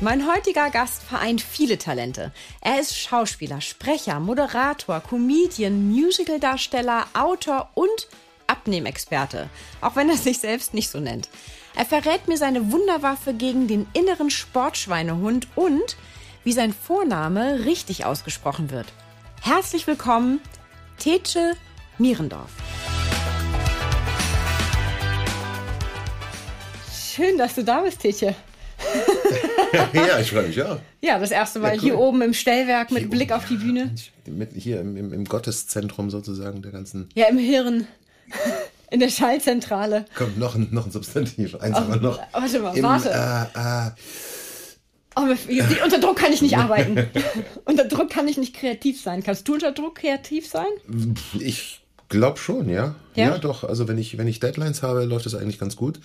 [0.00, 2.32] Mein heutiger Gast vereint viele Talente.
[2.60, 8.08] Er ist Schauspieler, Sprecher, Moderator, Comedian, Musicaldarsteller, Autor und
[8.48, 9.48] Abnehmexperte,
[9.80, 11.28] auch wenn er sich selbst nicht so nennt.
[11.76, 15.96] Er verrät mir seine Wunderwaffe gegen den inneren Sportschweinehund und
[16.42, 18.86] wie sein Vorname richtig ausgesprochen wird.
[19.42, 20.40] Herzlich willkommen,
[20.98, 21.52] Tetsche
[21.98, 22.50] Mierendorf.
[27.14, 28.34] Schön, dass du da bist, Tetje.
[29.92, 30.78] ja, ich freue mich auch.
[31.00, 31.80] Ja, das erste Mal ja, cool.
[31.80, 33.94] hier oben im Stellwerk mit hier Blick oben, auf die Bühne.
[34.26, 37.08] Mit, hier im, im, im, Gotteszentrum sozusagen der ganzen.
[37.14, 37.86] Ja, im Hirn.
[38.90, 40.04] In der Schallzentrale.
[40.14, 41.56] Kommt noch ein, noch ein Substantiv.
[41.56, 42.20] Eins oh, aber noch.
[42.32, 43.10] Warte mal, Im, warte.
[43.10, 43.90] Äh, äh,
[45.16, 47.08] oh, unter Druck kann ich nicht arbeiten.
[47.64, 49.24] unter Druck kann ich nicht kreativ sein.
[49.24, 50.68] Kannst du unter Druck kreativ sein?
[51.40, 52.94] Ich glaube schon, ja.
[53.16, 53.30] ja.
[53.30, 53.38] ja.
[53.38, 53.64] doch.
[53.64, 55.98] Also wenn ich, wenn ich Deadlines habe, läuft das eigentlich ganz gut.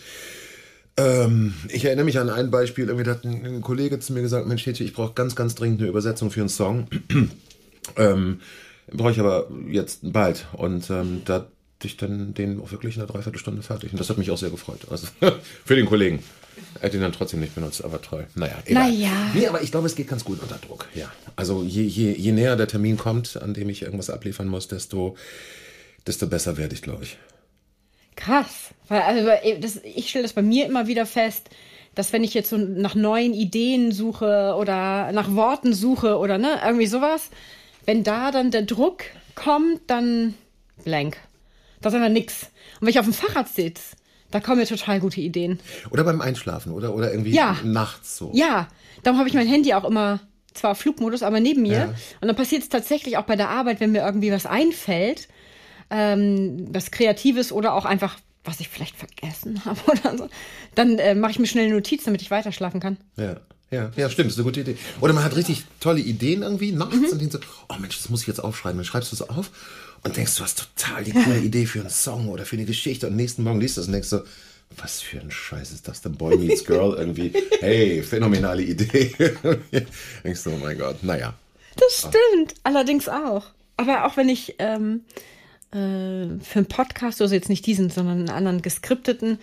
[1.00, 4.48] Ähm, ich erinnere mich an ein Beispiel, irgendwie hat ein, ein Kollege zu mir gesagt,
[4.48, 6.88] Mensch, ich brauche ganz, ganz dringend eine Übersetzung für einen Song.
[7.98, 8.42] ähm,
[8.92, 10.48] brauche ich aber jetzt bald.
[10.54, 13.94] Und ähm, da hatte ich dann den auch wirklich in einer Dreiviertelstunde fertig.
[13.94, 14.82] Und das hat mich auch sehr gefreut.
[14.92, 15.08] Also
[15.66, 16.22] für den Kollegen.
[16.82, 18.28] Er hat ihn dann trotzdem nicht benutzt, aber toll.
[18.36, 18.92] Naja, egal.
[18.92, 19.32] Naja.
[19.34, 20.88] Nee, aber ich glaube, es geht ganz gut unter Druck.
[20.94, 21.10] Ja.
[21.38, 25.16] Also je, je, je näher der Termin kommt, an dem ich irgendwas abliefern muss, desto,
[26.06, 27.18] desto besser werde ich, glaube ich.
[28.20, 28.72] Krass.
[28.90, 29.30] Weil, also,
[29.62, 31.50] das, ich stelle das bei mir immer wieder fest,
[31.96, 36.60] dass wenn ich jetzt so nach neuen Ideen suche oder nach Worten suche oder ne,
[36.64, 37.30] irgendwie sowas,
[37.86, 39.04] wenn da dann der Druck
[39.36, 40.36] kommt, dann
[40.84, 41.18] blank.
[41.82, 42.44] Das ist einfach nix.
[42.80, 43.96] Und wenn ich auf dem Fahrrad sitze,
[44.32, 45.60] da kommen mir total gute Ideen.
[45.90, 47.58] Oder beim Einschlafen oder, oder irgendwie ja.
[47.64, 48.32] nachts so.
[48.34, 48.68] Ja,
[49.04, 50.20] darum habe ich mein Handy auch immer
[50.54, 51.72] zwar Flugmodus, aber neben mir.
[51.72, 51.94] Ja.
[52.22, 55.30] Und dann passiert es tatsächlich auch bei der Arbeit, wenn mir irgendwie was einfällt,
[55.90, 60.30] ähm, was Kreatives oder auch einfach, was ich vielleicht vergessen habe oder so,
[60.76, 62.98] dann äh, mache ich mir schnell eine Notiz, damit ich weiter schlafen kann.
[63.18, 63.38] Ja.
[63.72, 64.78] Ja, ja, stimmt, ist eine gute Idee.
[65.00, 67.06] Oder man hat richtig tolle Ideen irgendwie nachts mhm.
[67.06, 67.40] und denkt so,
[67.70, 68.80] oh Mensch, das muss ich jetzt aufschreiben.
[68.80, 69.52] Dann schreibst du es auf
[70.04, 73.06] und denkst, du hast total die coole Idee für einen Song oder für eine Geschichte
[73.06, 74.24] und nächsten Morgen liest du es und denkst so,
[74.78, 76.16] was für ein Scheiß ist das denn?
[76.16, 77.32] Boy meets Girl irgendwie.
[77.60, 79.14] Hey, phänomenale Idee.
[80.24, 81.34] denkst du, oh mein Gott, naja.
[81.76, 82.72] Das stimmt, Ach.
[82.72, 83.44] allerdings auch.
[83.78, 85.02] Aber auch wenn ich ähm,
[85.72, 89.40] äh, für einen Podcast, also jetzt nicht diesen, sondern einen anderen geskripteten,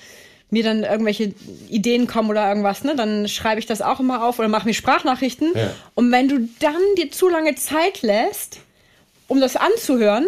[0.51, 1.35] mir dann irgendwelche
[1.69, 4.75] Ideen kommen oder irgendwas, ne, dann schreibe ich das auch immer auf oder mache mir
[4.75, 5.53] Sprachnachrichten.
[5.55, 5.75] Ja.
[5.95, 8.59] Und wenn du dann dir zu lange Zeit lässt,
[9.27, 10.27] um das anzuhören,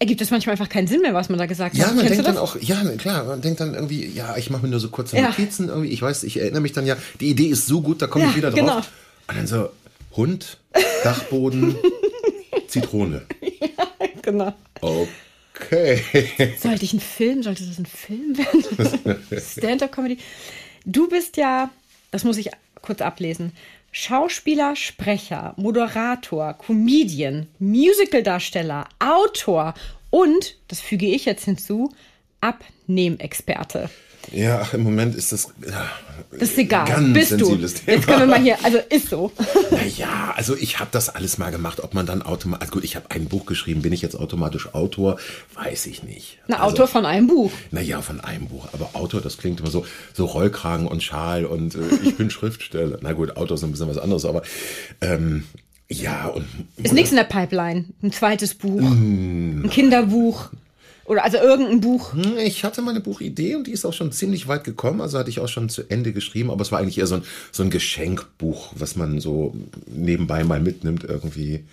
[0.00, 1.90] ergibt es manchmal einfach keinen Sinn mehr, was man da gesagt ja, hat.
[1.90, 4.62] Ja, man Kennst denkt dann auch, ja, klar, man denkt dann irgendwie, ja, ich mache
[4.62, 5.28] mir nur so kurze ja.
[5.28, 5.90] Notizen irgendwie.
[5.90, 8.30] Ich weiß, ich erinnere mich dann ja, die Idee ist so gut, da komme ja,
[8.30, 8.58] ich wieder drauf.
[8.58, 8.76] Genau.
[8.76, 9.68] Und dann so,
[10.16, 10.58] Hund,
[11.04, 11.76] Dachboden,
[12.66, 13.22] Zitrone.
[13.42, 13.84] Ja,
[14.22, 14.54] genau.
[14.80, 16.02] Okay.
[16.58, 19.22] Sollte ich einen Film, sollte das ein Film werden?
[19.40, 20.18] Stand-up-Comedy.
[20.86, 21.70] Du bist ja,
[22.10, 23.52] das muss ich kurz ablesen,
[23.92, 29.74] Schauspieler, Sprecher, Moderator, Comedian, Musicaldarsteller, Autor
[30.10, 31.92] und, das füge ich jetzt hinzu,
[32.40, 33.90] Abnehmexperte.
[34.32, 35.48] Ja, ach, im Moment ist das.
[35.68, 35.90] Ja,
[36.38, 36.86] ist egal.
[36.86, 37.80] Ganz Bist sensibles du.
[37.80, 37.96] Thema.
[37.96, 38.64] Jetzt können wir mal hier.
[38.64, 39.32] Also ist so.
[39.70, 41.80] Naja, also ich habe das alles mal gemacht.
[41.82, 42.62] Ob man dann automatisch.
[42.62, 43.82] Also gut, ich habe ein Buch geschrieben.
[43.82, 45.18] Bin ich jetzt automatisch Autor?
[45.54, 46.38] Weiß ich nicht.
[46.46, 47.50] Na, also, Autor von einem Buch.
[47.70, 48.68] Naja, von einem Buch.
[48.72, 52.98] Aber Autor, das klingt immer so, so Rollkragen und Schal und äh, ich bin Schriftsteller.
[53.00, 54.42] Na gut, Autor ist ein bisschen was anderes, aber.
[55.00, 55.44] Ähm,
[55.88, 56.46] ja, und.
[56.76, 57.86] Ist nichts in der Pipeline.
[58.02, 58.80] Ein zweites Buch.
[58.80, 60.50] Mm, ein Kinderbuch.
[61.10, 62.12] Oder also irgendein Buch?
[62.12, 65.00] Hm, ich hatte meine Buchidee und die ist auch schon ziemlich weit gekommen.
[65.00, 67.24] Also hatte ich auch schon zu Ende geschrieben, aber es war eigentlich eher so ein,
[67.50, 69.52] so ein Geschenkbuch, was man so
[69.88, 71.64] nebenbei mal mitnimmt irgendwie.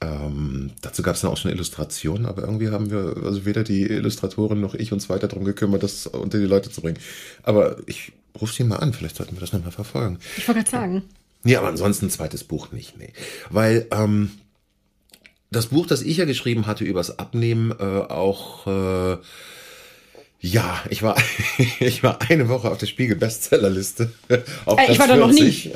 [0.00, 3.82] Ähm, dazu gab es dann auch schon Illustrationen, aber irgendwie haben wir, also weder die
[3.82, 6.98] Illustratorin noch ich uns weiter darum gekümmert, das unter die Leute zu bringen.
[7.42, 10.18] Aber ich rufe sie mal an, vielleicht sollten wir das nochmal verfolgen.
[10.38, 11.02] Ich wollte gerade sagen.
[11.44, 13.12] Ja, aber ansonsten ein zweites Buch nicht, nee.
[13.50, 14.30] Weil ähm,
[15.52, 19.16] das Buch, das ich ja geschrieben hatte übers Abnehmen, äh, auch äh,
[20.44, 21.16] ja, ich war
[21.78, 24.10] ich war eine Woche auf der Spiegel Bestsellerliste.
[24.64, 25.70] Auf äh, ich war da noch nie.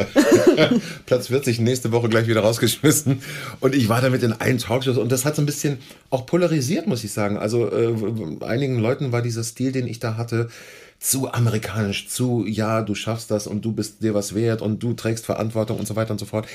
[1.06, 3.22] Platz 40 nächste Woche gleich wieder rausgeschmissen
[3.60, 5.78] und ich war damit in allen Talkshows und das hat so ein bisschen
[6.10, 7.38] auch polarisiert, muss ich sagen.
[7.38, 7.94] Also äh,
[8.44, 10.48] einigen Leuten war dieser Stil, den ich da hatte,
[10.98, 14.94] zu amerikanisch, zu, ja, du schaffst das und du bist dir was wert und du
[14.94, 16.46] trägst Verantwortung und so weiter und so fort.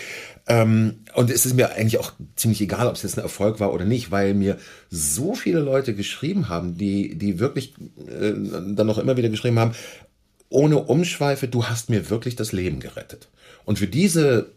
[0.48, 3.72] Ähm, und es ist mir eigentlich auch ziemlich egal, ob es jetzt ein Erfolg war
[3.74, 4.58] oder nicht, weil mir
[4.90, 7.76] so viele Leute geschrieben haben, die, die wirklich
[8.08, 9.74] äh, dann noch immer wieder geschrieben haben,
[10.50, 13.30] ohne Umschweife, du hast mir wirklich das Leben gerettet.
[13.64, 14.52] Und für diese,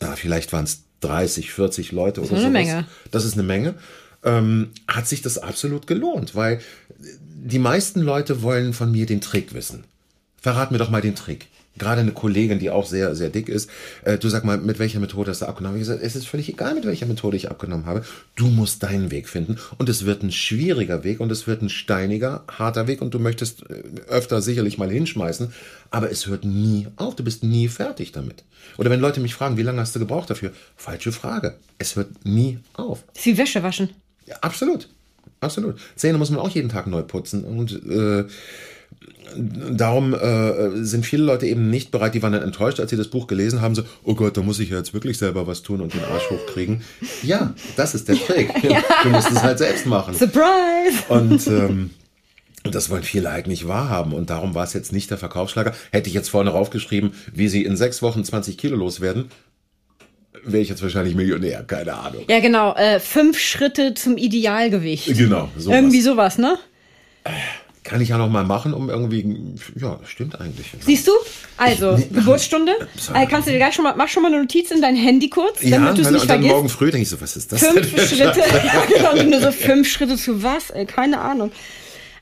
[0.00, 2.42] na, vielleicht waren es 30, 40 Leute das oder so.
[2.42, 2.48] so.
[2.48, 2.86] Eine Menge.
[3.10, 3.74] Das ist eine Menge.
[4.22, 6.60] Ähm, hat sich das absolut gelohnt, weil
[7.44, 9.84] die meisten Leute wollen von mir den Trick wissen.
[10.40, 11.48] Verrat mir doch mal den Trick.
[11.78, 13.68] Gerade eine Kollegin, die auch sehr, sehr dick ist.
[14.02, 15.76] Äh, du sag mal, mit welcher Methode hast du abgenommen?
[15.76, 18.02] Ich gesagt, es ist völlig egal, mit welcher Methode ich abgenommen habe.
[18.34, 19.58] Du musst deinen Weg finden.
[19.76, 23.18] Und es wird ein schwieriger Weg und es wird ein steiniger, harter Weg und du
[23.18, 25.52] möchtest äh, öfter sicherlich mal hinschmeißen.
[25.90, 27.14] Aber es hört nie auf.
[27.14, 28.44] Du bist nie fertig damit.
[28.78, 30.52] Oder wenn Leute mich fragen, wie lange hast du gebraucht dafür?
[30.76, 31.58] Falsche Frage.
[31.76, 33.04] Es hört nie auf.
[33.14, 33.90] Ist wie Wäsche waschen.
[34.24, 34.88] Ja, absolut.
[35.40, 35.76] Absolut.
[35.94, 37.44] Zähne muss man auch jeden Tag neu putzen.
[37.44, 38.24] Und äh,
[39.36, 43.08] darum äh, sind viele Leute eben nicht bereit, die waren dann enttäuscht, als sie das
[43.08, 45.80] Buch gelesen haben, so, oh Gott, da muss ich ja jetzt wirklich selber was tun
[45.80, 46.82] und den Arsch hochkriegen.
[47.22, 48.50] Ja, das ist der Trick.
[48.62, 48.82] ja.
[49.02, 50.14] Du musst es halt selbst machen.
[50.14, 51.04] Surprise!
[51.08, 51.90] Und ähm,
[52.62, 55.72] das wollen viele eigentlich wahrhaben und darum war es jetzt nicht der Verkaufsschlager.
[55.92, 59.26] Hätte ich jetzt vorne raufgeschrieben, wie sie in sechs Wochen 20 Kilo loswerden,
[60.44, 62.24] wäre ich jetzt wahrscheinlich Millionär, keine Ahnung.
[62.28, 62.74] Ja, genau.
[62.74, 65.06] Äh, fünf Schritte zum Idealgewicht.
[65.16, 65.76] Genau, sowas.
[65.76, 66.58] Irgendwie sowas, ne?
[67.86, 69.54] Kann ich ja noch mal machen, um irgendwie.
[69.80, 70.72] Ja, stimmt eigentlich.
[70.80, 71.12] Siehst du?
[71.56, 72.72] Also, nee, Geburtsstunde.
[73.14, 75.30] Äh, kannst du dir gleich schon mal, mach schon mal eine Notiz in dein Handy
[75.30, 76.50] kurz, ja, damit du es nicht und vergisst.
[76.50, 77.64] Dann morgen früh denke ich so, was ist das?
[77.64, 78.06] Fünf denn?
[78.06, 78.40] Schritte.
[78.64, 80.70] ja, genau, nur so fünf Schritte zu was?
[80.70, 81.52] Ey, keine Ahnung.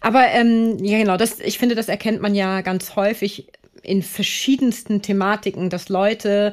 [0.00, 3.46] Aber ähm, ja, genau, das, ich finde, das erkennt man ja ganz häufig
[3.82, 6.52] in verschiedensten Thematiken, dass Leute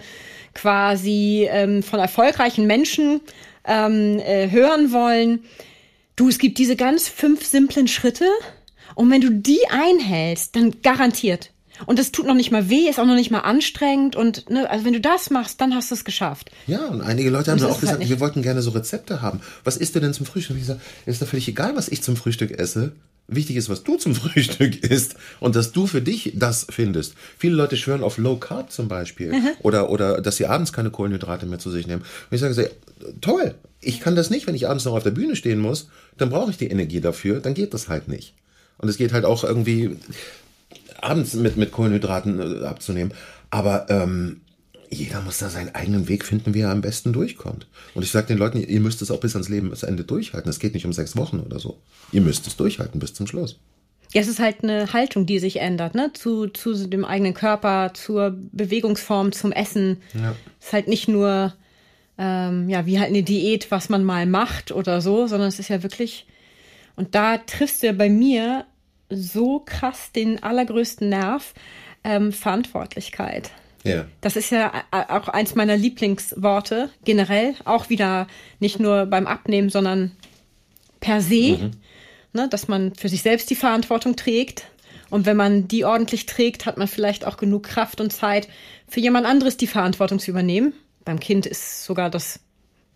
[0.54, 3.22] quasi ähm, von erfolgreichen Menschen
[3.66, 5.44] ähm, äh, hören wollen,
[6.16, 8.26] du, es gibt diese ganz fünf simplen Schritte
[8.96, 11.52] und wenn du die einhältst, dann garantiert.
[11.86, 14.16] Und das tut noch nicht mal weh, ist auch noch nicht mal anstrengend.
[14.16, 16.52] Und ne, also wenn du das machst, dann hast du es geschafft.
[16.68, 19.42] Ja, und einige Leute haben mir auch gesagt, halt wir wollten gerne so Rezepte haben.
[19.64, 20.58] Was isst du denn zum Frühstück?
[20.58, 22.92] Ich sage, ist doch völlig egal, was ich zum Frühstück esse.
[23.32, 27.16] Wichtig ist, was du zum Frühstück isst und dass du für dich das findest.
[27.38, 29.50] Viele Leute schwören auf Low Carb zum Beispiel mhm.
[29.62, 32.02] oder, oder dass sie abends keine Kohlenhydrate mehr zu sich nehmen.
[32.02, 32.70] Und ich sage,
[33.22, 36.30] toll, ich kann das nicht, wenn ich abends noch auf der Bühne stehen muss, dann
[36.30, 38.36] brauche ich die Energie dafür, dann geht das halt nicht.
[38.78, 39.98] Und es geht halt auch irgendwie
[41.02, 43.14] abends mit, mit Kohlenhydraten äh, abzunehmen.
[43.50, 44.42] Aber ähm,
[44.92, 47.66] jeder muss da seinen eigenen Weg finden, wie er am besten durchkommt.
[47.94, 50.50] Und ich sage den Leuten, ihr müsst es auch bis ans Lebensende durchhalten.
[50.50, 51.80] Es geht nicht um sechs Wochen oder so.
[52.12, 53.58] Ihr müsst es durchhalten bis zum Schluss.
[54.14, 56.12] Ja, es ist halt eine Haltung, die sich ändert, ne?
[56.14, 60.02] Zu, zu dem eigenen Körper, zur Bewegungsform, zum Essen.
[60.14, 60.36] Ja.
[60.60, 61.54] Es ist halt nicht nur,
[62.18, 65.70] ähm, ja, wie halt eine Diät, was man mal macht oder so, sondern es ist
[65.70, 66.28] ja wirklich,
[66.98, 68.66] und da triffst du ja bei mir
[69.10, 71.54] so krass den allergrößten Nerv,
[72.04, 73.52] ähm, Verantwortlichkeit.
[73.84, 74.06] Ja.
[74.22, 78.28] Das ist ja äh, auch eins meiner Lieblingsworte generell, auch wieder
[78.60, 80.12] nicht nur beim Abnehmen, sondern
[81.00, 81.72] per se, mhm.
[82.34, 84.66] ne, dass man für sich selbst die Verantwortung trägt.
[85.10, 88.48] Und wenn man die ordentlich trägt, hat man vielleicht auch genug Kraft und Zeit,
[88.88, 90.74] für jemand anderes die Verantwortung zu übernehmen.
[91.04, 92.40] Beim Kind ist sogar das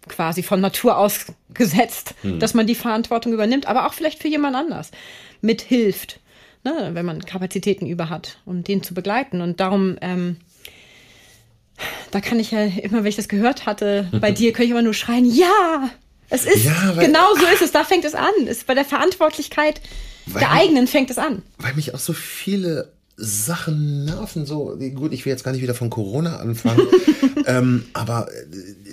[0.07, 2.39] quasi von Natur aus gesetzt, mhm.
[2.39, 4.91] dass man die Verantwortung übernimmt, aber auch vielleicht für jemand anders
[5.41, 6.19] mithilft,
[6.63, 9.41] ne, wenn man Kapazitäten über hat, um den zu begleiten.
[9.41, 10.37] Und darum ähm,
[12.11, 14.81] da kann ich ja immer, wenn ich das gehört hatte, bei dir kann ich immer
[14.81, 15.89] nur schreien, ja,
[16.29, 18.31] es ist, ja, weil, genau so ist es, da fängt es an.
[18.47, 19.79] Es ist bei der Verantwortlichkeit
[20.27, 21.43] der eigenen fängt es an.
[21.57, 24.77] Weil mich auch so viele Sachen nerven so.
[24.93, 26.85] Gut, ich will jetzt gar nicht wieder von Corona anfangen,
[27.45, 28.27] ähm, aber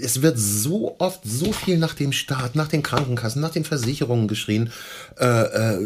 [0.00, 4.28] es wird so oft so viel nach dem Staat, nach den Krankenkassen, nach den Versicherungen
[4.28, 4.70] geschrien.
[5.18, 5.78] Äh, äh,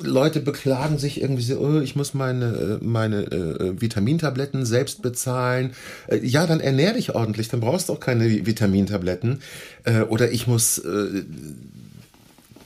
[0.00, 5.72] Leute beklagen sich irgendwie so, oh, ich muss meine, meine äh, Vitamintabletten selbst bezahlen.
[6.06, 9.42] Äh, ja, dann ernähr dich ordentlich, dann brauchst du auch keine Vitamintabletten.
[9.84, 11.24] Äh, oder ich muss äh,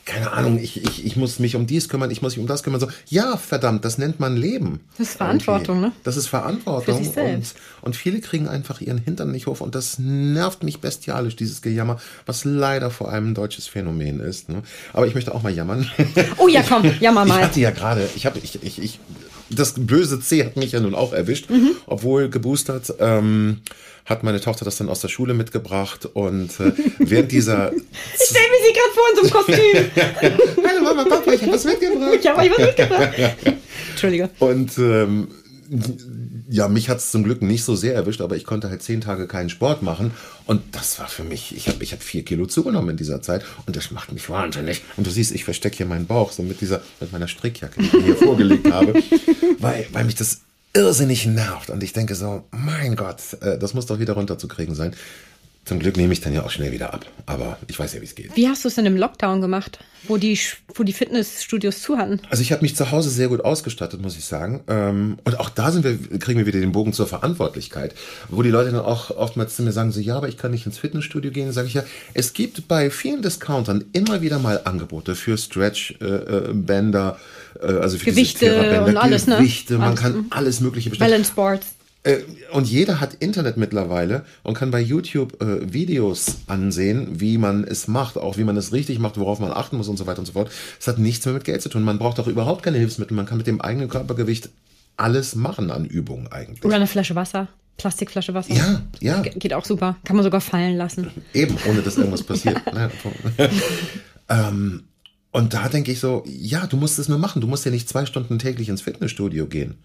[0.04, 2.62] keine Ahnung, ich, ich, ich muss mich um dies kümmern, ich muss mich um das
[2.62, 2.80] kümmern.
[2.80, 4.80] So, ja, verdammt, das nennt man Leben.
[4.98, 5.96] Das ist Verantwortung, irgendwie.
[5.96, 6.02] ne?
[6.02, 6.96] Das ist Verantwortung.
[6.96, 7.56] Für sich selbst.
[7.80, 11.62] Und, und viele kriegen einfach ihren Hintern nicht hoch und das nervt mich bestialisch, dieses
[11.62, 14.48] Gejammer, was leider vor allem ein deutsches Phänomen ist.
[14.48, 14.62] Ne?
[14.92, 15.90] Aber ich möchte auch mal jammern.
[16.38, 17.38] Oh ja, komm, jammer mal.
[17.38, 19.00] Ich hatte ja gerade, ich habe, ich, ich, ich,
[19.54, 21.72] das böse C hat mich ja nun auch erwischt, mhm.
[21.86, 22.94] obwohl geboostert.
[22.98, 23.62] Ähm,
[24.04, 27.72] hat meine Tochter das dann aus der Schule mitgebracht und äh, während dieser...
[27.72, 30.64] ich stelle mir sie gerade vor in so einem Kostüm.
[30.66, 32.18] Hallo Mama, Papa, ich habe was mitgebracht.
[32.20, 33.12] Ich habe euch was mitgebracht.
[33.90, 34.30] Entschuldige.
[34.40, 35.28] Und ähm,
[36.52, 39.00] ja, mich hat es zum Glück nicht so sehr erwischt, aber ich konnte halt zehn
[39.00, 40.10] Tage keinen Sport machen.
[40.44, 43.42] Und das war für mich, ich habe ich hab vier Kilo zugenommen in dieser Zeit
[43.66, 44.82] und das macht mich wahnsinnig.
[44.98, 47.86] Und du siehst, ich verstecke hier meinen Bauch so mit dieser, mit meiner Strickjacke, die
[47.86, 48.92] ich mir hier vorgelegt habe,
[49.60, 50.42] weil, weil mich das
[50.74, 51.70] irrsinnig nervt.
[51.70, 54.94] Und ich denke so, mein Gott, äh, das muss doch wieder runterzukriegen sein.
[55.64, 57.06] Zum Glück nehme ich dann ja auch schnell wieder ab.
[57.24, 58.34] Aber ich weiß ja, wie es geht.
[58.34, 59.78] Wie hast du es denn im Lockdown gemacht,
[60.08, 60.36] wo die,
[60.74, 62.20] wo die Fitnessstudios zu hatten?
[62.30, 64.64] Also ich habe mich zu Hause sehr gut ausgestattet, muss ich sagen.
[64.66, 67.94] Ähm, und auch da sind wir, kriegen wir wieder den Bogen zur Verantwortlichkeit.
[68.28, 70.66] Wo die Leute dann auch oftmals zu mir sagen, so, ja, aber ich kann nicht
[70.66, 71.52] ins Fitnessstudio gehen.
[71.52, 77.18] Sage ich ja, es gibt bei vielen Discountern immer wieder mal Angebote für Stretch-Bänder,
[77.60, 79.36] äh, äh, also für Gewichte und alles, ne?
[79.36, 80.00] Gewichte, man alles.
[80.00, 80.26] kann mhm.
[80.30, 81.10] alles mögliche bestellen.
[81.10, 81.66] Balance Boards.
[82.04, 82.18] Äh,
[82.52, 87.86] und jeder hat Internet mittlerweile und kann bei YouTube äh, Videos ansehen, wie man es
[87.86, 90.26] macht, auch wie man es richtig macht, worauf man achten muss und so weiter und
[90.26, 90.50] so fort.
[90.80, 91.82] Es hat nichts mehr mit Geld zu tun.
[91.82, 93.16] Man braucht auch überhaupt keine Hilfsmittel.
[93.16, 94.48] Man kann mit dem eigenen Körpergewicht
[94.96, 96.64] alles machen an Übungen eigentlich.
[96.64, 97.48] Oder eine Flasche Wasser.
[97.76, 98.54] Plastikflasche Wasser.
[98.54, 99.22] Ja, ja.
[99.22, 99.96] Geht auch super.
[100.04, 101.10] Kann man sogar fallen lassen.
[101.32, 102.60] Eben, ohne dass irgendwas passiert.
[104.28, 104.82] ähm,
[105.30, 107.40] und da denke ich so, ja, du musst es nur machen.
[107.40, 109.76] Du musst ja nicht zwei Stunden täglich ins Fitnessstudio gehen.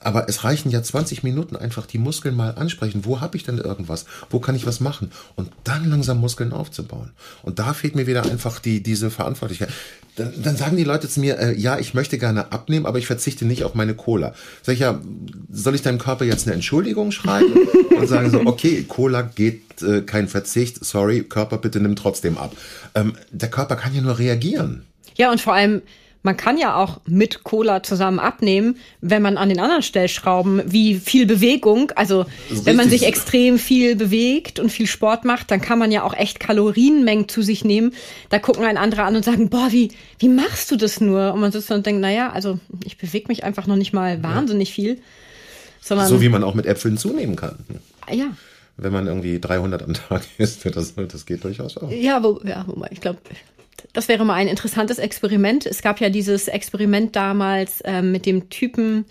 [0.00, 3.04] Aber es reichen ja 20 Minuten einfach die Muskeln mal ansprechen.
[3.04, 4.04] Wo habe ich denn irgendwas?
[4.30, 5.10] Wo kann ich was machen?
[5.34, 7.10] Und dann langsam Muskeln aufzubauen.
[7.42, 9.70] Und da fehlt mir wieder einfach die, diese Verantwortlichkeit.
[10.16, 13.06] Dann, dann sagen die Leute zu mir, äh, ja, ich möchte gerne abnehmen, aber ich
[13.06, 14.34] verzichte nicht auf meine Cola.
[14.62, 15.00] Sag ich ja,
[15.50, 17.54] soll ich deinem Körper jetzt eine Entschuldigung schreiben?
[17.96, 22.54] Und sagen so, okay, Cola geht äh, kein Verzicht, sorry, Körper bitte nimm trotzdem ab.
[22.94, 24.84] Ähm, der Körper kann ja nur reagieren.
[25.16, 25.82] Ja, und vor allem,
[26.22, 30.96] man kann ja auch mit Cola zusammen abnehmen, wenn man an den anderen Stellschrauben wie
[30.96, 35.78] viel Bewegung, also wenn man sich extrem viel bewegt und viel Sport macht, dann kann
[35.78, 37.94] man ja auch echt Kalorienmengen zu sich nehmen.
[38.30, 41.32] Da gucken ein anderer an und sagen, boah, wie, wie machst du das nur?
[41.32, 44.72] Und man sitzt und denkt, naja, also ich bewege mich einfach noch nicht mal wahnsinnig
[44.72, 45.00] viel.
[45.80, 47.56] Sondern, so wie man auch mit Äpfeln zunehmen kann.
[48.10, 48.26] Ja.
[48.76, 51.90] Wenn man irgendwie 300 am Tag isst, das, das geht durchaus auch.
[51.90, 53.18] Ja, wo, ja, ich glaube,
[53.92, 55.66] das wäre mal ein interessantes Experiment.
[55.66, 59.04] Es gab ja dieses Experiment damals ähm, mit dem Typen,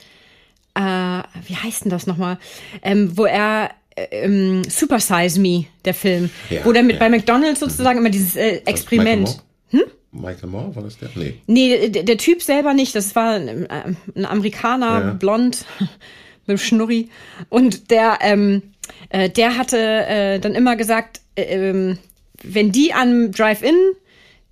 [0.75, 2.37] äh, wie heißt denn das nochmal,
[2.81, 6.99] ähm, wo er ähm, Super Size Me, der Film, ja, wo der mit ja.
[6.99, 9.41] bei McDonalds sozusagen immer dieses äh, Experiment.
[9.71, 9.83] Hm?
[10.11, 11.09] Michael Moore, war das der?
[11.15, 11.35] Nee.
[11.47, 12.95] Nee, der, der Typ selber nicht.
[12.95, 15.13] Das war ein, ein Amerikaner, ja.
[15.13, 15.65] blond,
[16.45, 17.09] mit Schnurri.
[17.49, 18.61] Und der, ähm,
[19.09, 21.97] äh, der hatte äh, dann immer gesagt, äh, ähm,
[22.43, 23.75] wenn die an Drive-In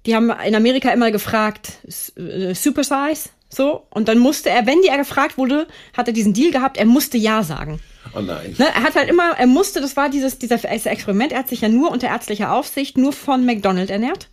[0.05, 1.79] die haben in Amerika immer gefragt,
[2.17, 3.85] äh, Super Size, so.
[3.89, 6.85] Und dann musste er, wenn die er gefragt wurde, hat er diesen Deal gehabt, er
[6.85, 7.79] musste Ja sagen.
[8.13, 8.55] Oh nein.
[8.57, 11.61] Ne, er hat halt immer, er musste, das war dieses, dieser Experiment, er hat sich
[11.61, 14.29] ja nur unter ärztlicher Aufsicht, nur von McDonald ernährt.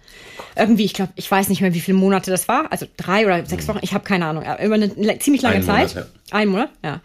[0.56, 3.44] Irgendwie, ich glaube, ich weiß nicht mehr, wie viele Monate das war, also drei oder
[3.46, 5.94] sechs Wochen, ich habe keine Ahnung, über eine ziemlich lange Ein Zeit.
[5.94, 6.36] Monat, ja.
[6.36, 7.00] Ein Monat, ja.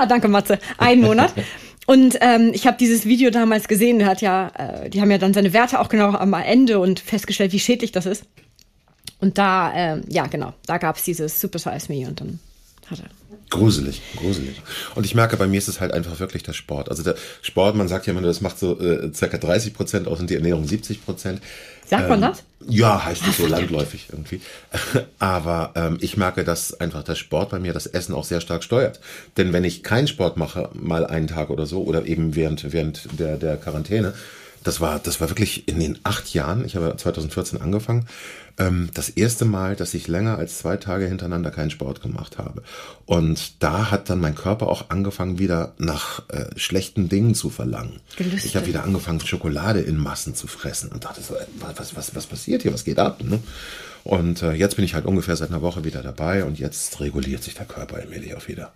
[0.00, 0.58] Ah, danke, Matze.
[0.76, 1.32] Ein Monat.
[1.88, 5.16] Und ähm, ich habe dieses Video damals gesehen, der hat ja, äh, die haben ja
[5.16, 8.24] dann seine Werte auch genau am Ende und festgestellt, wie schädlich das ist.
[9.20, 12.40] Und da, äh, ja genau, da gab es dieses Super Size Me und dann
[12.90, 13.06] hat er
[13.50, 14.60] Gruselig, gruselig.
[14.94, 16.90] Und ich merke, bei mir ist es halt einfach wirklich der Sport.
[16.90, 20.20] Also der Sport, man sagt ja immer, das macht so äh, circa 30 Prozent aus
[20.20, 21.40] und die Ernährung 70 Prozent.
[21.86, 22.44] Sagt man ähm, das?
[22.68, 24.42] Ja, heißt es so landläufig irgendwie.
[25.18, 28.62] Aber ähm, ich merke, dass einfach der Sport bei mir das Essen auch sehr stark
[28.62, 29.00] steuert.
[29.38, 33.08] Denn wenn ich keinen Sport mache, mal einen Tag oder so, oder eben während, während
[33.18, 34.12] der, der Quarantäne,
[34.68, 38.06] das war, das war wirklich in den acht Jahren, ich habe 2014 angefangen,
[38.58, 42.62] ähm, das erste Mal, dass ich länger als zwei Tage hintereinander keinen Sport gemacht habe.
[43.06, 48.00] Und da hat dann mein Körper auch angefangen, wieder nach äh, schlechten Dingen zu verlangen.
[48.18, 48.44] Gelüstet.
[48.44, 52.14] Ich habe wieder angefangen, Schokolade in Massen zu fressen und dachte so, äh, was, was,
[52.14, 53.24] was passiert hier, was geht ab?
[53.24, 53.40] Ne?
[54.04, 57.42] Und äh, jetzt bin ich halt ungefähr seit einer Woche wieder dabei und jetzt reguliert
[57.42, 58.74] sich der Körper allmählich auch wieder.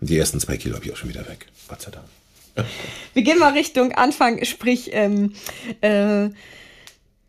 [0.00, 1.48] Die ersten zwei Kilo habe ich auch schon wieder weg.
[1.66, 2.06] Gott sei Dank.
[3.14, 5.32] Wir gehen mal Richtung Anfang, sprich ähm,
[5.80, 6.28] äh,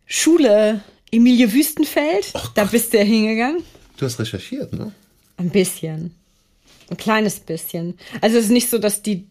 [0.06, 2.32] Schule, Emilie Wüstenfeld.
[2.54, 3.62] da bist du ja hingegangen.
[3.96, 4.92] Du hast recherchiert, ne?
[5.36, 6.14] Ein bisschen.
[6.90, 7.98] Ein kleines bisschen.
[8.20, 9.26] Also es ist nicht so, dass die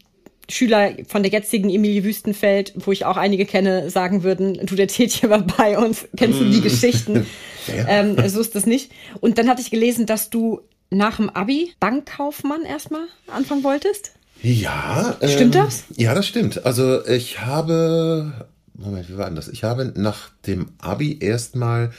[0.49, 4.87] Schüler von der jetzigen Emilie Wüstenfeld, wo ich auch einige kenne, sagen würden, du, der
[4.87, 6.63] Tätchen war bei uns, kennst du die mm.
[6.63, 7.27] Geschichten?
[7.67, 7.87] ja.
[7.87, 8.91] ähm, so ist das nicht.
[9.19, 14.11] Und dann hatte ich gelesen, dass du nach dem Abi Bankkaufmann erstmal anfangen wolltest.
[14.41, 15.15] Ja.
[15.23, 15.83] Stimmt ähm, das?
[15.95, 16.65] Ja, das stimmt.
[16.65, 18.33] Also ich habe,
[18.73, 19.47] Moment, wie war denn das?
[19.47, 21.91] Ich habe nach dem Abi erstmal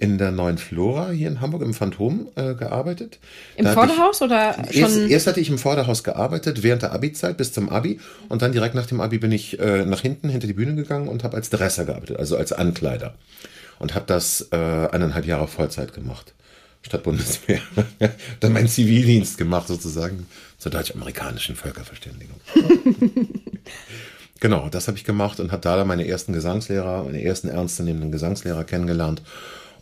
[0.00, 3.18] in der neuen Flora hier in Hamburg im Phantom äh, gearbeitet.
[3.56, 4.80] Im da Vorderhaus ich, oder schon?
[4.80, 8.00] Erst, erst, hatte ich im Vorderhaus gearbeitet, während der Abi-Zeit bis zum Abi.
[8.30, 11.06] Und dann direkt nach dem Abi bin ich äh, nach hinten, hinter die Bühne gegangen
[11.06, 13.14] und habe als Dresser gearbeitet, also als Ankleider.
[13.78, 16.32] Und habe das äh, eineinhalb Jahre Vollzeit gemacht.
[16.80, 17.60] statt Bundeswehr.
[18.40, 20.26] dann meinen Zivildienst gemacht sozusagen
[20.60, 22.38] zur deutsch-amerikanischen Völkerverständigung.
[24.40, 28.64] genau, das habe ich gemacht und habe da meine ersten Gesangslehrer, meine ersten ernstzunehmenden Gesangslehrer
[28.64, 29.22] kennengelernt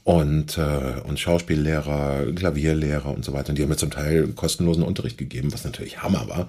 [0.05, 3.51] und, äh, und Schauspiellehrer, Klavierlehrer und so weiter.
[3.51, 6.49] Und die haben mir zum Teil kostenlosen Unterricht gegeben, was natürlich Hammer war.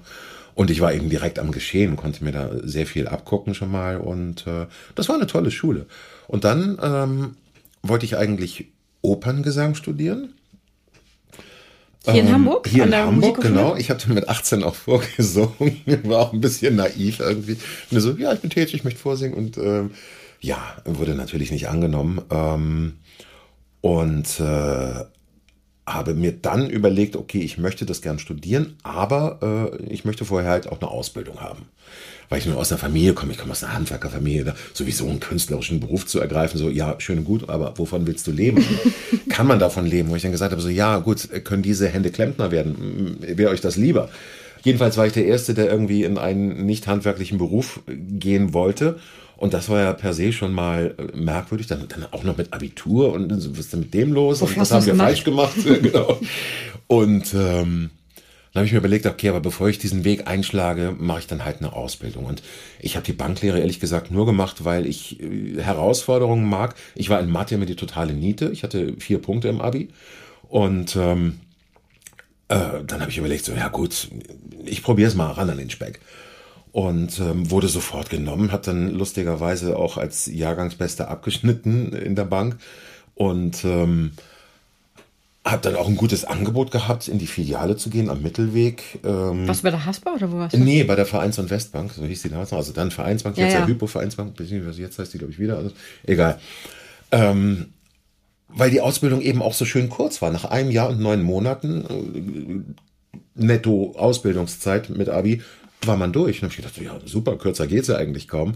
[0.54, 3.98] Und ich war eben direkt am Geschehen, konnte mir da sehr viel abgucken schon mal.
[3.98, 5.88] Und äh, das war eine tolle Schule.
[6.28, 7.36] Und dann ähm,
[7.82, 8.68] wollte ich eigentlich
[9.02, 10.36] Operngesang studieren.
[12.06, 12.68] Hier in ähm, Hamburg?
[12.68, 13.76] Hier in Hamburg, genau.
[13.76, 15.82] Ich hatte mit 18 auch vorgesungen.
[16.04, 17.58] War auch ein bisschen naiv irgendwie.
[17.92, 19.38] Und so, ja, ich bin tätig, ich möchte vorsingen.
[19.38, 19.92] Und ähm,
[20.40, 22.22] ja, wurde natürlich nicht angenommen.
[22.32, 23.00] Ähm,
[23.82, 25.06] und äh,
[25.94, 30.50] habe mir dann überlegt, okay, ich möchte das gern studieren, aber äh, ich möchte vorher
[30.50, 31.64] halt auch eine Ausbildung haben.
[32.30, 35.20] Weil ich nur aus einer Familie komme, ich komme aus einer Handwerkerfamilie, da sowieso einen
[35.20, 38.64] künstlerischen Beruf zu ergreifen, so, ja, schön und gut, aber wovon willst du leben?
[39.30, 40.10] Kann man davon leben?
[40.10, 43.18] Wo ich dann gesagt habe, so, ja, gut, können diese Hände Klempner werden?
[43.20, 44.10] Wäre euch das lieber?
[44.64, 49.00] Jedenfalls war ich der Erste, der irgendwie in einen nicht handwerklichen Beruf gehen wollte.
[49.40, 51.68] Und das war ja per se schon mal äh, merkwürdig.
[51.68, 54.42] Dann, dann auch noch mit Abitur und was ist denn mit dem los?
[54.42, 55.08] Und was haben wir gemacht?
[55.08, 55.54] falsch gemacht?
[55.64, 56.20] genau.
[56.88, 57.90] Und ähm,
[58.52, 61.46] dann habe ich mir überlegt, okay, aber bevor ich diesen Weg einschlage, mache ich dann
[61.46, 62.26] halt eine Ausbildung.
[62.26, 62.44] Und
[62.82, 66.76] ich habe die Banklehre ehrlich gesagt nur gemacht, weil ich äh, Herausforderungen mag.
[66.94, 68.50] Ich war in Mathe immer die totale Niete.
[68.50, 69.88] Ich hatte vier Punkte im Abi.
[70.50, 71.40] Und ähm,
[72.50, 74.10] äh, dann habe ich überlegt, so, ja gut,
[74.66, 76.02] ich probiere es mal ran an den Speck
[76.72, 82.58] und ähm, wurde sofort genommen, hat dann lustigerweise auch als Jahrgangsbester abgeschnitten in der Bank
[83.16, 84.12] und ähm,
[85.46, 89.00] habe dann auch ein gutes Angebot gehabt, in die Filiale zu gehen am Mittelweg.
[89.04, 90.60] Ähm, warst du bei der Haspa oder wo warst du?
[90.60, 92.60] Nee, bei der Vereins- und Westbank, so hieß die damals noch.
[92.60, 93.66] Also dann Vereinsbank, jetzt ja, ja.
[93.66, 95.58] der Hypo-Vereinsbank, beziehungsweise jetzt heißt die, glaube ich, wieder.
[95.58, 95.72] Also,
[96.06, 96.40] egal.
[97.12, 97.68] Ähm,
[98.50, 100.32] weil die Ausbildung eben auch so schön kurz war.
[100.32, 102.66] Nach einem Jahr und neun Monaten
[103.36, 105.42] äh, netto Ausbildungszeit mit Abi
[105.86, 106.42] war man durch.
[106.42, 108.56] Und dann habe ich gedacht, ja, super, kürzer geht's ja eigentlich kaum.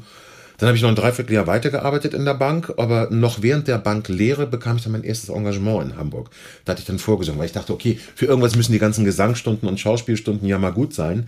[0.58, 4.46] Dann habe ich noch ein Dreivierteljahr weitergearbeitet in der Bank, aber noch während der Banklehre
[4.46, 6.30] bekam ich dann mein erstes Engagement in Hamburg.
[6.64, 9.68] Da hatte ich dann vorgesungen, weil ich dachte, okay, für irgendwas müssen die ganzen Gesangsstunden
[9.68, 11.28] und Schauspielstunden ja mal gut sein.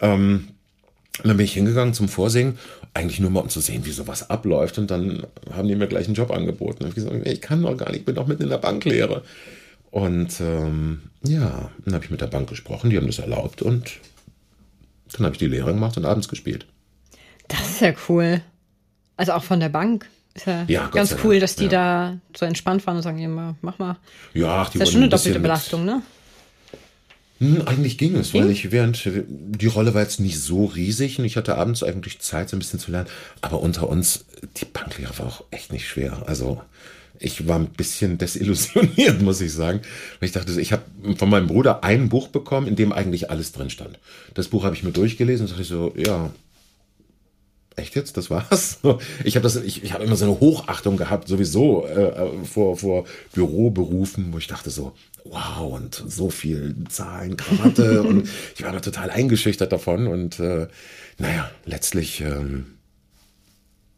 [0.00, 0.48] Ähm,
[1.22, 2.58] dann bin ich hingegangen zum Vorsingen,
[2.92, 4.78] eigentlich nur mal um zu sehen, wie sowas abläuft.
[4.78, 6.82] Und dann haben die mir gleich einen Job angeboten.
[6.82, 9.22] Und ich gesagt, ich kann doch gar nicht, ich bin doch mitten in der Banklehre.
[9.92, 13.92] Und ähm, ja, dann habe ich mit der Bank gesprochen, die haben das erlaubt und
[15.16, 16.66] dann habe ich die Lehre gemacht und abends gespielt.
[17.48, 18.42] Das ist ja cool.
[19.16, 20.08] Also auch von der Bank.
[20.34, 21.70] Ist ja, ja ganz cool, dass die ja.
[21.70, 23.96] da so entspannt waren und sagen, ja, mach mal.
[24.32, 26.02] Ja, ach, die das ist schon eine doppelte Belastung, ne?
[27.38, 31.24] Hm, eigentlich ging es, weil ich während die Rolle war jetzt nicht so riesig und
[31.24, 33.08] ich hatte abends eigentlich Zeit, so ein bisschen zu lernen.
[33.40, 34.24] Aber unter uns,
[34.56, 36.24] die Banklehre war auch echt nicht schwer.
[36.26, 36.62] Also
[37.18, 39.80] ich war ein bisschen desillusioniert, muss ich sagen.
[40.20, 40.82] Weil ich dachte, ich habe
[41.16, 43.98] von meinem Bruder ein Buch bekommen, in dem eigentlich alles drin stand.
[44.34, 46.30] Das Buch habe ich mir durchgelesen und dachte ich so, ja,
[47.76, 48.78] echt jetzt, das war's?
[49.24, 53.04] Ich habe das, ich, ich habe immer so eine Hochachtung gehabt, sowieso äh, vor, vor
[53.32, 54.92] Büroberufen, wo ich dachte so,
[55.24, 60.68] wow, und so viel Zahlen, Krawatte und ich war da total eingeschüchtert davon und äh,
[61.18, 62.66] naja, letztlich ähm,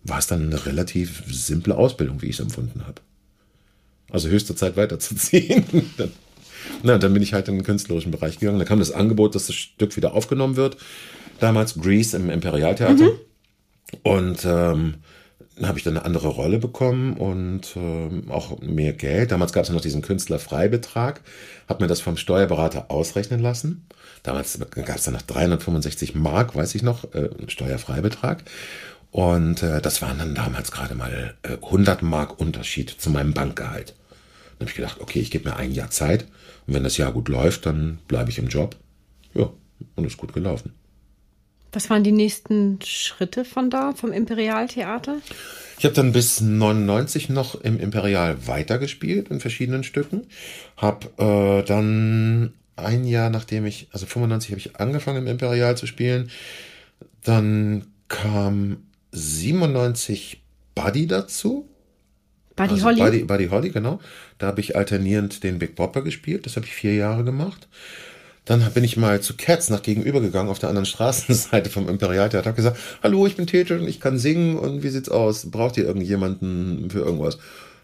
[0.05, 3.01] war es dann eine relativ simple Ausbildung, wie ich es empfunden habe.
[4.11, 5.65] Also höchste Zeit weiterzuziehen.
[5.97, 6.13] dann,
[6.83, 8.59] na, dann bin ich halt in den künstlerischen Bereich gegangen.
[8.59, 10.77] Da kam das Angebot, dass das Stück wieder aufgenommen wird.
[11.41, 13.05] Damals Grease im Imperialtheater.
[13.05, 13.19] Mhm.
[14.03, 14.95] Und ähm,
[15.63, 19.33] habe ich dann eine andere Rolle bekommen und ähm, auch mehr Geld.
[19.33, 21.23] Damals gab es noch diesen Künstlerfreibetrag.
[21.69, 23.87] Habe mir das vom Steuerberater ausrechnen lassen.
[24.23, 28.45] Damals gab es dann noch 365 Mark, weiß ich noch, äh, Steuerfreibetrag.
[29.17, 33.95] Und äh, das waren dann damals gerade mal äh, 100 Mark Unterschied zu meinem Bankgehalt.
[34.59, 36.27] Dann habe ich gedacht, okay, ich gebe mir ein Jahr Zeit
[36.67, 38.77] und wenn das Jahr gut läuft, dann bleibe ich im Job.
[39.33, 39.49] Ja,
[39.95, 40.75] und ist gut gelaufen.
[41.73, 45.17] Was waren die nächsten Schritte von da, vom Imperialtheater?
[45.79, 50.27] Ich habe dann bis 99 noch im Imperial weitergespielt in verschiedenen Stücken.
[50.77, 55.87] Habe äh, dann ein Jahr nachdem ich, also 95 habe ich angefangen im Imperial zu
[55.87, 56.31] spielen.
[57.25, 58.83] Dann kam
[59.17, 60.43] 97
[60.75, 61.69] Buddy dazu.
[62.55, 63.01] Buddy also Holly?
[63.01, 64.01] Buddy, Buddy Holly, genau.
[64.39, 66.47] Da habe ich alternierend den Big Bopper gespielt.
[66.47, 67.69] Das habe ich vier Jahre gemacht.
[68.45, 72.47] Dann bin ich mal zu Cats nach gegenüber gegangen, auf der anderen Straßenseite vom Imperialtheater.
[72.49, 75.51] Habe gesagt, hallo, ich bin Tete und ich kann singen und wie sieht's aus?
[75.51, 77.39] Braucht ihr irgendjemanden für irgendwas?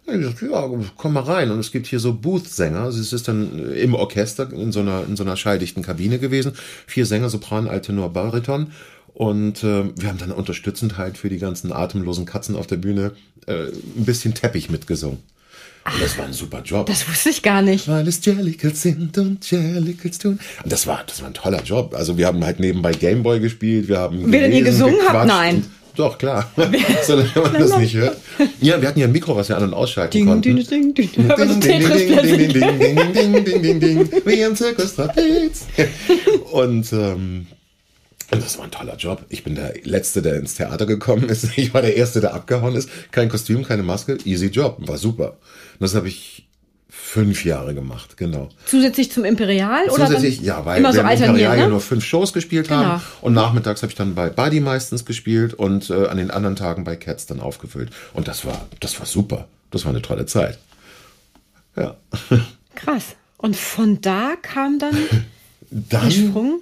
[0.07, 1.51] Und ich gesagt, ja, komm mal rein.
[1.51, 2.81] Und es gibt hier so Booth-Sänger.
[2.81, 6.53] Also es ist dann im Orchester in so einer, in so einer schalldichten Kabine gewesen.
[6.87, 8.73] Vier Sänger, Sopran, Altenor, Bariton.
[9.15, 13.13] Und äh, wir haben dann unterstützend halt für die ganzen atemlosen Katzen auf der Bühne
[13.47, 15.19] äh, ein bisschen Teppich mitgesungen.
[15.85, 16.87] Und das war ein super Job.
[16.87, 17.89] Das wusste ich gar nicht.
[17.89, 20.39] Weil es Jellicles sind und Jellicles tun.
[20.63, 21.95] Und das war, das war ein toller Job.
[21.95, 25.27] Also wir haben halt nebenbei Gameboy gespielt, wir haben Während ihr gesungen habt?
[25.27, 25.65] Nein.
[25.97, 26.51] Doch, klar.
[27.07, 28.17] Solange man das nicht hört.
[28.61, 30.57] Ja, wir hatten ja ein Mikro, was wir an- und ausschalten Ding, konnten.
[30.57, 31.13] ding, ding, ding.
[31.13, 34.09] Ding, Aber so ding, ding, ding, Tetris ding, ding, ding, ding, ding, ding, ding, ding,
[34.09, 35.67] ding, wie im Zirkus Trapez.
[36.53, 37.47] Und ähm,
[38.33, 39.25] und das war ein toller Job.
[39.29, 41.47] Ich bin der Letzte, der ins Theater gekommen ist.
[41.57, 42.89] Ich war der Erste, der abgehauen ist.
[43.11, 44.19] Kein Kostüm, keine Maske.
[44.25, 44.77] Easy Job.
[44.81, 45.31] War super.
[45.33, 46.49] Und das habe ich
[46.89, 48.49] fünf Jahre gemacht, genau.
[48.67, 51.65] Zusätzlich zum Imperial oder Zusätzlich, dann ja, weil immer so wir im alternieren, Imperial ja
[51.65, 51.71] ne?
[51.71, 52.81] nur fünf Shows gespielt Genau.
[52.83, 53.03] haben.
[53.21, 56.85] Und nachmittags habe ich dann bei Buddy meistens gespielt und äh, an den anderen Tagen
[56.85, 57.91] bei Cats dann aufgefüllt.
[58.15, 59.47] Und das war, das war super.
[59.71, 60.59] Das war eine tolle Zeit.
[61.77, 61.97] Ja.
[62.75, 63.17] Krass.
[63.37, 64.97] Und von da kam dann
[65.71, 66.61] Dann, der Sprung?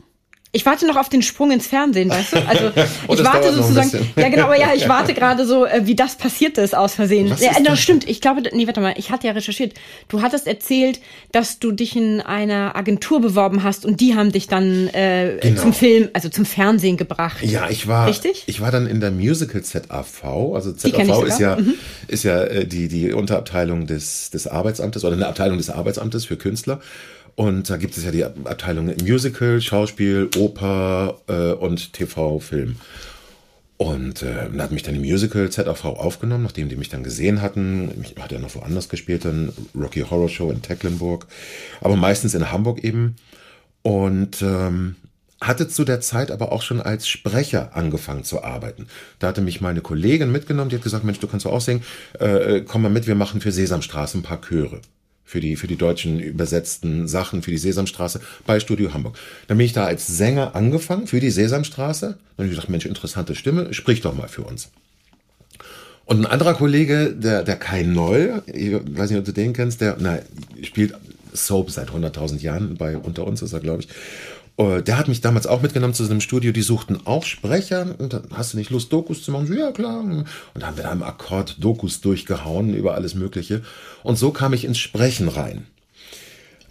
[0.52, 2.36] Ich warte noch auf den Sprung ins Fernsehen, weißt du?
[2.48, 2.72] Also
[3.06, 4.10] Oh, ich das warte sozusagen.
[4.16, 7.30] Ja, genau, aber ja, ich warte gerade so, äh, wie das passiert ist aus Versehen.
[7.30, 8.08] Was Ja, ist das stimmt.
[8.08, 9.74] Ich glaube, nee, warte mal, ich hatte ja recherchiert.
[10.08, 14.48] Du hattest erzählt, dass du dich in einer Agentur beworben hast und die haben dich
[14.48, 15.60] dann äh, Genau.
[15.62, 17.42] zum Film, also zum Fernsehen gebracht.
[17.42, 18.42] Ja, ich war, Richtig?
[18.46, 20.24] ich war dann in der Musical ZAV.
[20.54, 21.56] Also ZAV ist ja.
[21.56, 21.74] Mhm.
[22.08, 26.36] ist ja äh, die, die Unterabteilung des, des Arbeitsamtes oder eine Abteilung des Arbeitsamtes für
[26.36, 26.80] Künstler.
[27.36, 32.76] Und da gibt es ja die Ab- Abteilungen Musical, Schauspiel, Oper äh, und TV, Film.
[33.76, 37.40] Und äh, da hat mich dann die Musical ZAV aufgenommen, nachdem die mich dann gesehen
[37.40, 37.90] hatten.
[38.02, 41.26] Ich hatte ja noch woanders gespielt, dann Rocky Horror Show in Tecklenburg,
[41.80, 43.16] aber meistens in Hamburg eben.
[43.80, 44.96] Und ähm,
[45.40, 48.86] hatte zu der Zeit aber auch schon als Sprecher angefangen zu arbeiten.
[49.18, 51.82] Da hatte mich meine Kollegin mitgenommen, die hat gesagt, Mensch, du kannst doch auch singen,
[52.20, 54.82] äh, äh, komm mal mit, wir machen für Sesamstraße ein paar Chöre.
[55.30, 59.16] Für die, für die deutschen übersetzten Sachen, für die Sesamstraße bei Studio Hamburg.
[59.46, 62.06] Dann bin ich da als Sänger angefangen für die Sesamstraße.
[62.06, 64.70] Dann habe ich gedacht, Mensch, interessante Stimme, sprich doch mal für uns.
[66.04, 69.80] Und ein anderer Kollege, der, der Kai Noll, ich weiß nicht, ob du den kennst,
[69.80, 70.18] der na,
[70.64, 70.94] spielt
[71.32, 73.88] Soap seit 100.000 Jahren, bei Unter uns ist er, glaube ich.
[74.60, 77.94] Äh, Der hat mich damals auch mitgenommen zu so einem Studio, die suchten auch Sprecher.
[77.98, 79.46] Und dann hast du nicht Lust, Dokus zu machen?
[79.46, 80.00] So, ja, klar.
[80.00, 83.62] Und dann haben wir da im Akkord Dokus durchgehauen über alles Mögliche.
[84.02, 85.66] Und so kam ich ins Sprechen rein.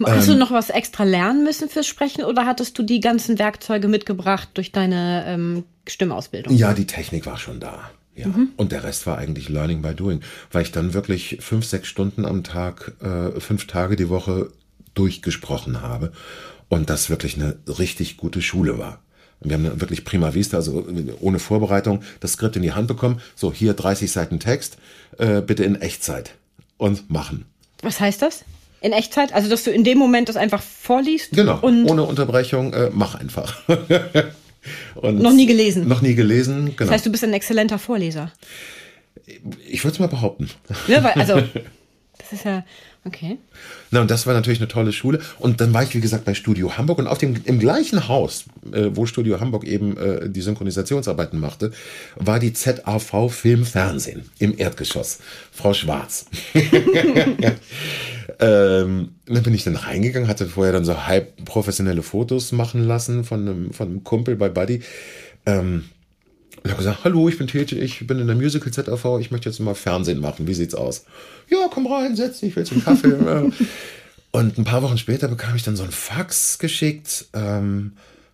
[0.06, 0.36] Hast Ähm.
[0.36, 4.48] du noch was extra lernen müssen fürs Sprechen oder hattest du die ganzen Werkzeuge mitgebracht
[4.54, 6.56] durch deine ähm, Stimmausbildung?
[6.56, 7.92] Ja, die Technik war schon da.
[8.16, 8.28] Ja.
[8.58, 10.22] Und der Rest war eigentlich Learning by Doing,
[10.52, 14.52] weil ich dann wirklich fünf, sechs Stunden am Tag, äh, fünf Tage die Woche
[14.94, 16.12] durchgesprochen habe.
[16.70, 19.02] Und das wirklich eine richtig gute Schule war.
[19.42, 20.86] Wir haben wirklich prima vista, also
[21.22, 23.22] ohne Vorbereitung, das Skript in die Hand bekommen.
[23.36, 24.78] So, hier 30 Seiten Text,
[25.18, 26.36] äh, bitte in Echtzeit.
[26.78, 27.46] Und machen.
[27.82, 28.44] Was heißt das?
[28.82, 29.34] In Echtzeit?
[29.34, 31.32] Also, dass du in dem Moment das einfach vorliest?
[31.32, 33.62] Genau, Und ohne Unterbrechung, äh, mach einfach.
[34.96, 35.88] Und Noch nie gelesen?
[35.88, 36.78] Noch nie gelesen, genau.
[36.78, 38.32] das heißt, du bist ein exzellenter Vorleser.
[39.68, 40.50] ich würde es mal behaupten.
[40.88, 41.04] Ne?
[41.04, 41.36] Weil, also,
[42.18, 42.66] das ist ja,
[43.06, 43.38] okay.
[43.92, 45.20] Na, und das war natürlich eine tolle Schule.
[45.40, 48.46] Und dann war ich, wie gesagt, bei Studio Hamburg und auf dem, im gleichen Haus,
[48.72, 51.72] äh, wo Studio Hamburg eben äh, die Synchronisationsarbeiten machte,
[52.16, 55.20] war die ZAV Film Fernsehen im Erdgeschoss.
[55.52, 56.26] Frau Schwarz.
[58.40, 63.24] ähm, dann bin ich dann reingegangen, hatte vorher dann so halb professionelle Fotos machen lassen
[63.24, 64.82] von einem, von einem Kumpel bei Buddy.
[65.46, 65.86] Ähm,
[66.64, 69.50] und habe gesagt, hallo, ich bin Tete, ich bin in der Musical ZAV, ich möchte
[69.50, 71.06] jetzt mal Fernsehen machen, wie sieht's aus?
[71.50, 73.52] Ja, komm rein, setz dich, willst du einen Kaffee?
[74.32, 77.26] Und ein paar Wochen später bekam ich dann so ein Fax geschickt.
[77.34, 77.94] Ähm,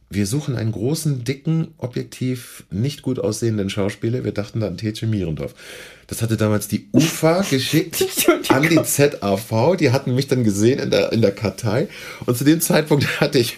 [0.10, 4.24] wir suchen einen großen, dicken, objektiv nicht gut aussehenden Schauspieler.
[4.24, 5.56] Wir dachten da an Tetje Mierendorf.
[6.08, 8.04] Das hatte damals die UFA geschickt
[8.50, 9.76] an die ZAV.
[9.78, 11.88] Die hatten mich dann gesehen in der, in der Kartei.
[12.26, 13.58] Und zu dem Zeitpunkt hatte ich,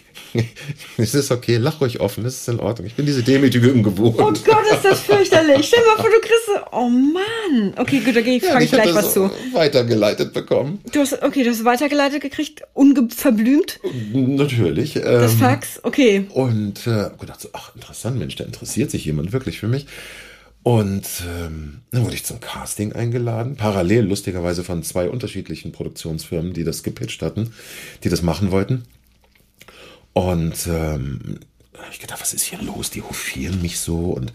[0.98, 2.88] es ist okay, lach ruhig offen, das ist in Ordnung.
[2.88, 4.16] Ich bin diese Demütigung gewohnt.
[4.18, 5.68] Oh Gott, ist das fürchterlich.
[5.68, 6.38] Stell mal vor, du kriegst.
[6.72, 7.74] Oh Mann.
[7.78, 9.32] Okay, gut, da gehe ich, Ja, ich gleich das was zu.
[9.54, 10.80] Weitergeleitet bekommen.
[10.92, 13.80] Du hast, okay, du hast weitergeleitet gekriegt, unverblümt.
[14.14, 14.94] Natürlich.
[14.94, 16.28] Das ähm, Fax, okay.
[16.38, 19.88] Und äh, gedacht, so, ach, interessant, Mensch, da interessiert sich jemand wirklich für mich.
[20.62, 26.64] Und ähm, dann wurde ich zum Casting eingeladen, parallel lustigerweise von zwei unterschiedlichen Produktionsfirmen, die
[26.64, 27.56] das gepitcht hatten,
[28.04, 28.84] die das machen wollten.
[30.14, 31.40] Und ähm,
[31.74, 32.92] da hab ich gedacht, was ist hier los?
[32.92, 34.12] Die hofieren mich so.
[34.12, 34.32] Und,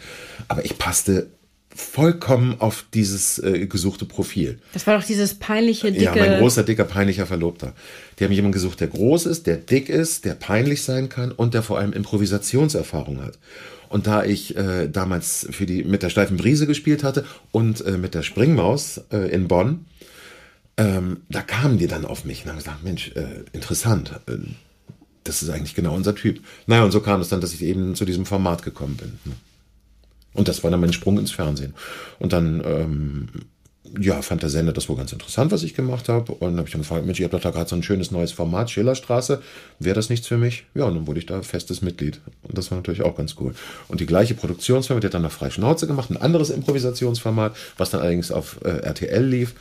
[0.49, 1.31] aber ich passte
[1.75, 4.59] vollkommen auf dieses äh, gesuchte Profil.
[4.73, 6.05] Das war doch dieses peinliche, dicke.
[6.05, 7.75] Ja, mein großer, dicker, peinlicher Verlobter.
[8.19, 11.55] Die haben jemanden gesucht, der groß ist, der dick ist, der peinlich sein kann und
[11.55, 13.39] der vor allem Improvisationserfahrung hat.
[13.89, 17.99] Und da ich äh, damals für die mit der steifen Brise gespielt hatte und äh,
[17.99, 19.87] mit der Springmaus äh, in Bonn,
[20.77, 24.37] ähm, da kamen die dann auf mich und haben gesagt, Mensch, äh, interessant, äh,
[25.25, 26.41] das ist eigentlich genau unser Typ.
[26.67, 29.19] Naja, und so kam es dann, dass ich eben zu diesem Format gekommen bin.
[30.35, 31.75] Und das war dann mein Sprung ins Fernsehen.
[32.19, 33.29] Und dann, ähm,
[33.99, 36.33] ja, fand der Sender das wohl ganz interessant, was ich gemacht habe.
[36.33, 38.33] Und habe ich dann gefragt, Mensch, ihr habt doch da gerade so ein schönes neues
[38.33, 39.43] Format, Schillerstraße.
[39.79, 40.65] Wäre das nichts für mich?
[40.75, 42.21] Ja, und dann wurde ich da festes Mitglied.
[42.43, 43.55] Und das war natürlich auch ganz cool.
[43.89, 47.91] Und die gleiche Produktionsfirma, die hat dann noch Frei Schnauze gemacht, ein anderes Improvisationsformat, was
[47.91, 49.55] dann allerdings auf äh, RTL lief.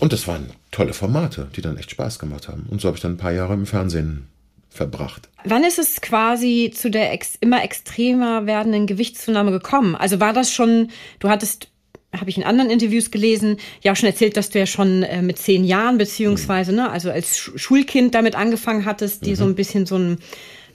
[0.00, 2.66] Und das waren tolle Formate, die dann echt Spaß gemacht haben.
[2.70, 4.26] Und so habe ich dann ein paar Jahre im Fernsehen
[4.70, 5.28] verbracht.
[5.44, 9.96] Wann ist es quasi zu der ex immer extremer werdenden Gewichtszunahme gekommen?
[9.96, 11.68] Also war das schon, du hattest
[12.16, 15.22] habe ich in anderen Interviews gelesen, ja auch schon erzählt, dass du ja schon äh,
[15.22, 16.78] mit zehn Jahren beziehungsweise, mhm.
[16.78, 19.36] ne, also als Schulkind damit angefangen hattest, die mhm.
[19.36, 20.18] so ein bisschen so ein,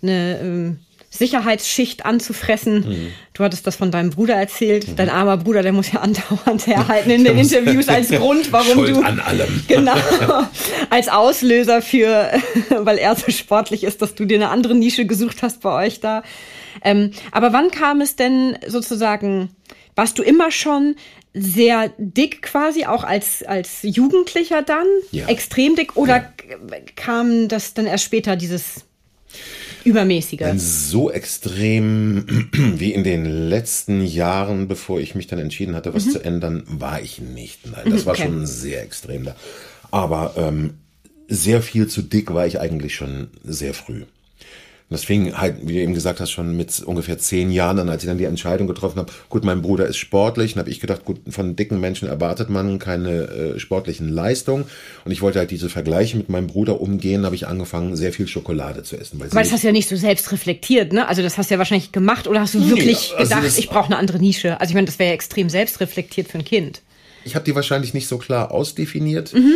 [0.02, 0.80] eine ähm,
[1.18, 2.88] Sicherheitsschicht anzufressen.
[2.88, 3.08] Mhm.
[3.34, 4.88] Du hattest das von deinem Bruder erzählt.
[4.88, 4.96] Mhm.
[4.96, 8.96] Dein armer Bruder, der muss ja andauernd herhalten in den Interviews als Grund, warum Schuld
[8.96, 9.64] du an allem.
[9.68, 9.96] genau
[10.90, 12.32] als Auslöser für,
[12.70, 16.00] weil er so sportlich ist, dass du dir eine andere Nische gesucht hast bei euch
[16.00, 16.24] da.
[16.84, 19.50] Ähm, aber wann kam es denn sozusagen?
[19.96, 20.96] Warst du immer schon
[21.34, 24.88] sehr dick quasi, auch als, als Jugendlicher dann?
[25.12, 25.28] Ja.
[25.28, 25.96] Extrem dick?
[25.96, 26.78] Oder ja.
[26.96, 28.86] kam das dann erst später, dieses
[29.86, 30.40] Übermäßige?
[30.40, 36.06] Dann so extrem wie in den letzten Jahren, bevor ich mich dann entschieden hatte, was
[36.06, 36.12] mhm.
[36.12, 37.66] zu ändern, war ich nicht.
[37.66, 38.06] Nein, das mhm, okay.
[38.06, 39.36] war schon sehr extrem da.
[39.92, 40.76] Aber ähm,
[41.28, 44.04] sehr viel zu dick war ich eigentlich schon sehr früh.
[44.88, 47.90] Und das fing halt, wie du eben gesagt hast, schon mit ungefähr zehn Jahren an,
[47.90, 50.80] als ich dann die Entscheidung getroffen habe, gut, mein Bruder ist sportlich, dann habe ich
[50.80, 54.66] gedacht, gut, von dicken Menschen erwartet man keine äh, sportlichen Leistungen.
[55.04, 58.28] Und ich wollte halt diese Vergleiche mit meinem Bruder umgehen, habe ich angefangen, sehr viel
[58.28, 59.20] Schokolade zu essen.
[59.20, 61.08] Weil, weil das hast du ja nicht so selbst reflektiert, ne?
[61.08, 63.70] Also das hast du ja wahrscheinlich gemacht oder hast du wirklich nee, also gedacht, ich
[63.70, 64.62] brauche eine andere Nische?
[64.62, 66.84] Also ich meine, das wäre ja extrem selbstreflektiert für ein Kind.
[67.24, 69.34] Ich habe die wahrscheinlich nicht so klar ausdefiniert.
[69.34, 69.56] Mhm.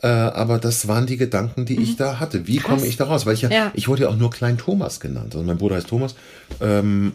[0.00, 1.82] Äh, aber das waren die Gedanken, die mhm.
[1.82, 2.46] ich da hatte.
[2.46, 3.26] Wie komme ich da raus?
[3.26, 5.34] Weil ich ja, ja, ich wurde ja auch nur Klein Thomas genannt.
[5.34, 6.14] Also mein Bruder heißt Thomas.
[6.60, 7.14] Ähm,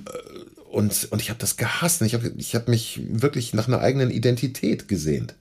[0.69, 2.01] und, und ich habe das gehasst.
[2.01, 5.35] Ich habe ich hab mich wirklich nach einer eigenen Identität gesehnt.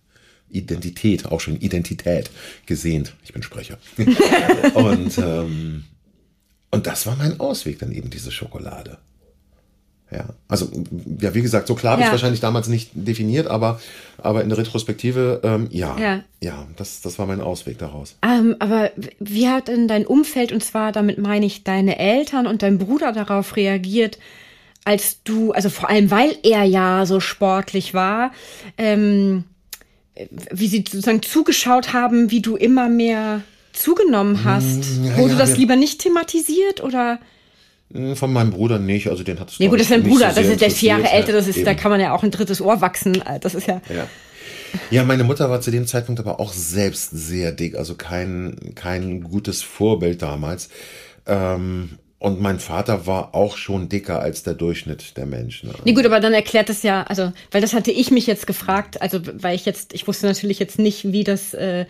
[0.50, 2.30] Identität, auch schon Identität
[2.66, 3.14] gesehnt.
[3.24, 3.78] Ich bin Sprecher.
[4.74, 5.84] und, ähm,
[6.70, 8.98] und das war mein Ausweg, dann eben diese Schokolade.
[10.12, 10.68] Ja, also
[11.20, 12.08] ja, wie gesagt, so klar habe ja.
[12.08, 13.80] ich wahrscheinlich damals nicht definiert, aber,
[14.18, 18.16] aber in der Retrospektive, ähm, ja, ja, ja, das, das war mein Ausweg daraus.
[18.22, 22.62] Ähm, aber wie hat denn dein Umfeld, und zwar damit meine ich deine Eltern und
[22.62, 24.18] dein Bruder darauf reagiert,
[24.84, 28.32] als du, also vor allem weil er ja so sportlich war,
[28.76, 29.44] ähm,
[30.50, 33.40] wie sie sozusagen zugeschaut haben, wie du immer mehr
[33.72, 34.84] zugenommen hast?
[34.84, 37.18] Hm, ja, Wurde das lieber nicht thematisiert oder?
[37.92, 40.30] Hm, von meinem Bruder nicht, also den hat es Nee, gut, das ist dein Bruder,
[40.30, 42.30] so das ist der vier Jahre älter, das ist, da kann man ja auch ein
[42.30, 43.22] drittes Ohr wachsen.
[43.40, 43.80] Das ist ja.
[43.88, 44.06] ja.
[44.90, 49.22] Ja, meine Mutter war zu dem Zeitpunkt aber auch selbst sehr dick, also kein, kein
[49.22, 50.70] gutes Vorbild damals.
[51.26, 55.70] Ähm, und mein Vater war auch schon dicker als der Durchschnitt der Menschen.
[55.84, 59.02] Nee, gut, aber dann erklärt es ja, also, weil das hatte ich mich jetzt gefragt,
[59.02, 61.86] also, weil ich jetzt, ich wusste natürlich jetzt nicht, wie das, äh,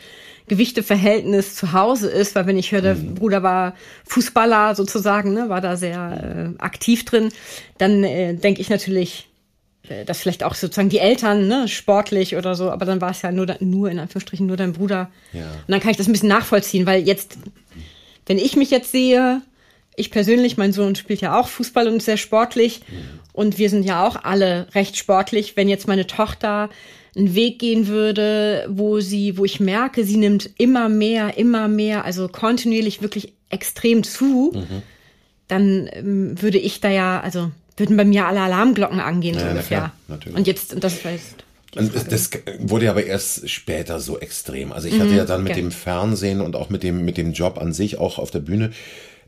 [0.49, 3.15] Gewichteverhältnis zu Hause ist, weil wenn ich höre, der mhm.
[3.15, 7.29] Bruder war Fußballer sozusagen, ne, war da sehr äh, aktiv drin,
[7.79, 9.29] dann äh, denke ich natürlich,
[9.89, 13.23] äh, dass vielleicht auch sozusagen die Eltern, ne, sportlich oder so, aber dann war es
[13.23, 15.11] ja nur, nur in Anführungsstrichen nur dein Bruder.
[15.33, 15.43] Ja.
[15.43, 17.39] Und dann kann ich das ein bisschen nachvollziehen, weil jetzt,
[18.27, 19.43] wenn ich mich jetzt sehe,
[19.97, 22.81] ich persönlich, mein Sohn spielt ja auch Fußball und ist sehr sportlich
[23.33, 25.57] und wir sind ja auch alle recht sportlich.
[25.57, 26.71] Wenn jetzt meine Tochter
[27.17, 32.05] einen Weg gehen würde, wo sie, wo ich merke, sie nimmt immer mehr, immer mehr,
[32.05, 34.83] also kontinuierlich wirklich extrem zu, mhm.
[35.49, 39.93] dann ähm, würde ich da ja, also würden bei mir alle Alarmglocken angehen, ja, ungefähr.
[40.09, 41.45] Klar, und jetzt, und das heißt.
[41.75, 44.73] Und das wurde aber erst später so extrem.
[44.73, 45.63] Also ich hatte mhm, ja dann mit okay.
[45.63, 48.73] dem Fernsehen und auch mit dem, mit dem Job an sich, auch auf der Bühne,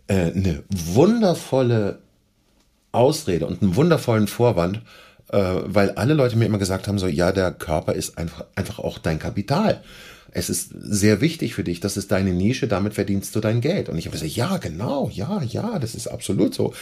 [0.06, 1.98] äh, eine wundervolle
[2.92, 4.82] Ausrede und einen wundervollen Vorwand,
[5.30, 8.78] äh, weil alle Leute mir immer gesagt haben, so, ja, der Körper ist einfach, einfach
[8.78, 9.82] auch dein Kapital.
[10.30, 13.88] Es ist sehr wichtig für dich, das ist deine Nische, damit verdienst du dein Geld.
[13.88, 16.74] Und ich habe gesagt, ja, genau, ja, ja, das ist absolut so.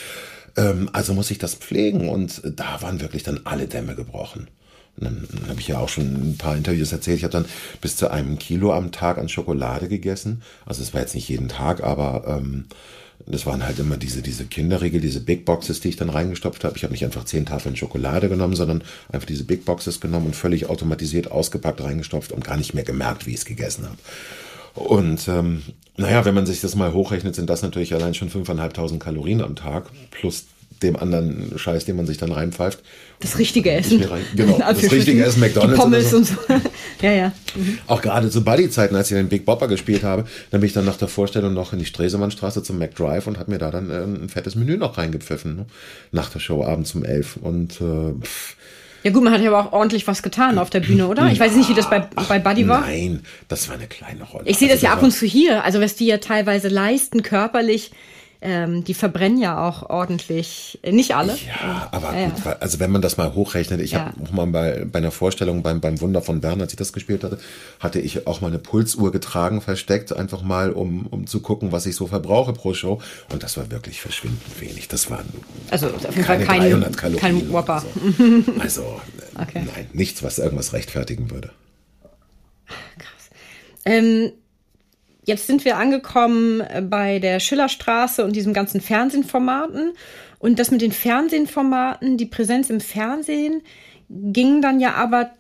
[0.57, 2.09] Ähm, also muss ich das pflegen.
[2.09, 4.49] Und da waren wirklich dann alle Dämme gebrochen.
[4.97, 7.19] Und dann, habe ich ja auch schon ein paar Interviews erzählt.
[7.19, 7.47] Ich habe dann
[7.81, 10.43] bis zu einem Kilo am Tag an Schokolade gegessen.
[10.67, 12.67] Also es war jetzt nicht jeden Tag, aber ähm,
[13.27, 16.77] das waren halt immer diese, diese Kinderriegel, diese Big Boxes, die ich dann reingestopft habe.
[16.77, 20.37] Ich habe nicht einfach zehn Tafeln Schokolade genommen, sondern einfach diese Big Boxes genommen und
[20.37, 23.99] völlig automatisiert ausgepackt reingestopft und gar nicht mehr gemerkt, wie ich es gegessen habe.
[24.75, 25.63] Und ähm,
[25.97, 29.55] naja, wenn man sich das mal hochrechnet, sind das natürlich allein schon 5.500 Kalorien am
[29.55, 30.47] Tag plus
[30.83, 32.81] dem anderen Scheiß, den man sich dann reinpfeift.
[33.21, 34.03] Das richtige Essen.
[34.03, 35.75] Rein, genau, das richtige Essen, McDonalds.
[35.75, 36.17] Die Pommes so.
[36.19, 36.35] und so.
[37.03, 37.33] ja, ja.
[37.55, 37.79] Mhm.
[37.87, 40.85] Auch gerade zu Buddy-Zeiten, als ich den Big Bopper gespielt habe, dann bin ich dann
[40.85, 44.03] nach der Vorstellung noch in die Stresemannstraße zum McDrive und habe mir da dann äh,
[44.03, 45.57] ein fettes Menü noch reingepfiffen.
[45.57, 45.67] Ne?
[46.11, 47.37] Nach der Show abends um elf.
[47.37, 48.57] Und äh, pff,
[49.05, 51.31] Ja gut, man hat ja aber auch ordentlich was getan auf der Bühne, oder?
[51.31, 52.83] Ich weiß nicht, wie das bei, bei Buddy war.
[52.83, 54.45] Nein, das war eine kleine Rolle.
[54.47, 55.65] Ich sehe das also, ja ab und zu hier.
[55.65, 57.91] Also was die ja teilweise leisten körperlich,
[58.43, 61.37] ähm, die verbrennen ja auch ordentlich, äh, nicht alle.
[61.47, 64.07] Ja, aber ja, gut, also wenn man das mal hochrechnet, ich ja.
[64.07, 66.93] habe auch mal bei, bei einer Vorstellung beim, beim Wunder von Bern, als ich das
[66.93, 67.39] gespielt hatte,
[67.79, 71.87] hatte ich auch mal eine Pulsuhr getragen, versteckt, einfach mal, um, um zu gucken, was
[71.87, 73.01] ich so verbrauche pro Show.
[73.33, 74.89] Und das war wirklich verschwindend wenig.
[74.89, 75.29] Das waren
[75.71, 77.81] also auf jeden Fall kein, 300 Kalorien kein Whopper.
[77.81, 78.53] So.
[78.59, 79.01] Also
[79.41, 79.67] okay.
[79.75, 81.51] nein, nichts, was irgendwas rechtfertigen würde.
[82.99, 83.31] Krass.
[83.85, 84.33] Ähm,
[85.25, 89.93] Jetzt sind wir angekommen äh, bei der Schillerstraße und diesem ganzen Fernsehformaten.
[90.39, 93.63] Und das mit den Fernsehformaten, die Präsenz im Fernsehen,
[94.09, 95.31] ging dann ja aber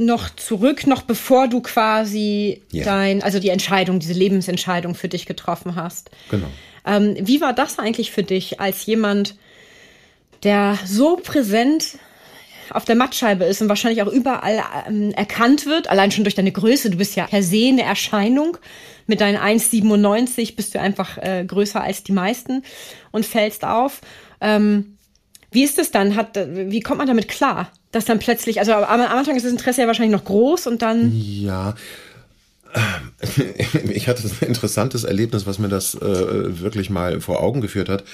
[0.00, 2.84] noch zurück, noch bevor du quasi yeah.
[2.84, 6.10] dein, also die Entscheidung, diese Lebensentscheidung für dich getroffen hast.
[6.30, 6.46] Genau.
[6.86, 9.36] Ähm, wie war das eigentlich für dich als jemand,
[10.42, 11.98] der so präsent
[12.70, 16.52] auf der Mattscheibe ist und wahrscheinlich auch überall ähm, erkannt wird, allein schon durch deine
[16.52, 16.90] Größe.
[16.90, 18.58] Du bist ja per se eine Erscheinung.
[19.08, 22.62] Mit deinen 1,97 bist du einfach äh, größer als die meisten
[23.10, 24.00] und fällst auf.
[24.40, 24.98] Ähm,
[25.50, 26.14] wie ist es dann?
[26.14, 27.72] Hat, wie kommt man damit klar?
[27.90, 31.10] Dass dann plötzlich, also am Anfang ist das Interesse ja wahrscheinlich noch groß und dann.
[31.14, 31.74] Ja,
[33.90, 38.04] ich hatte ein interessantes Erlebnis, was mir das äh, wirklich mal vor Augen geführt hat.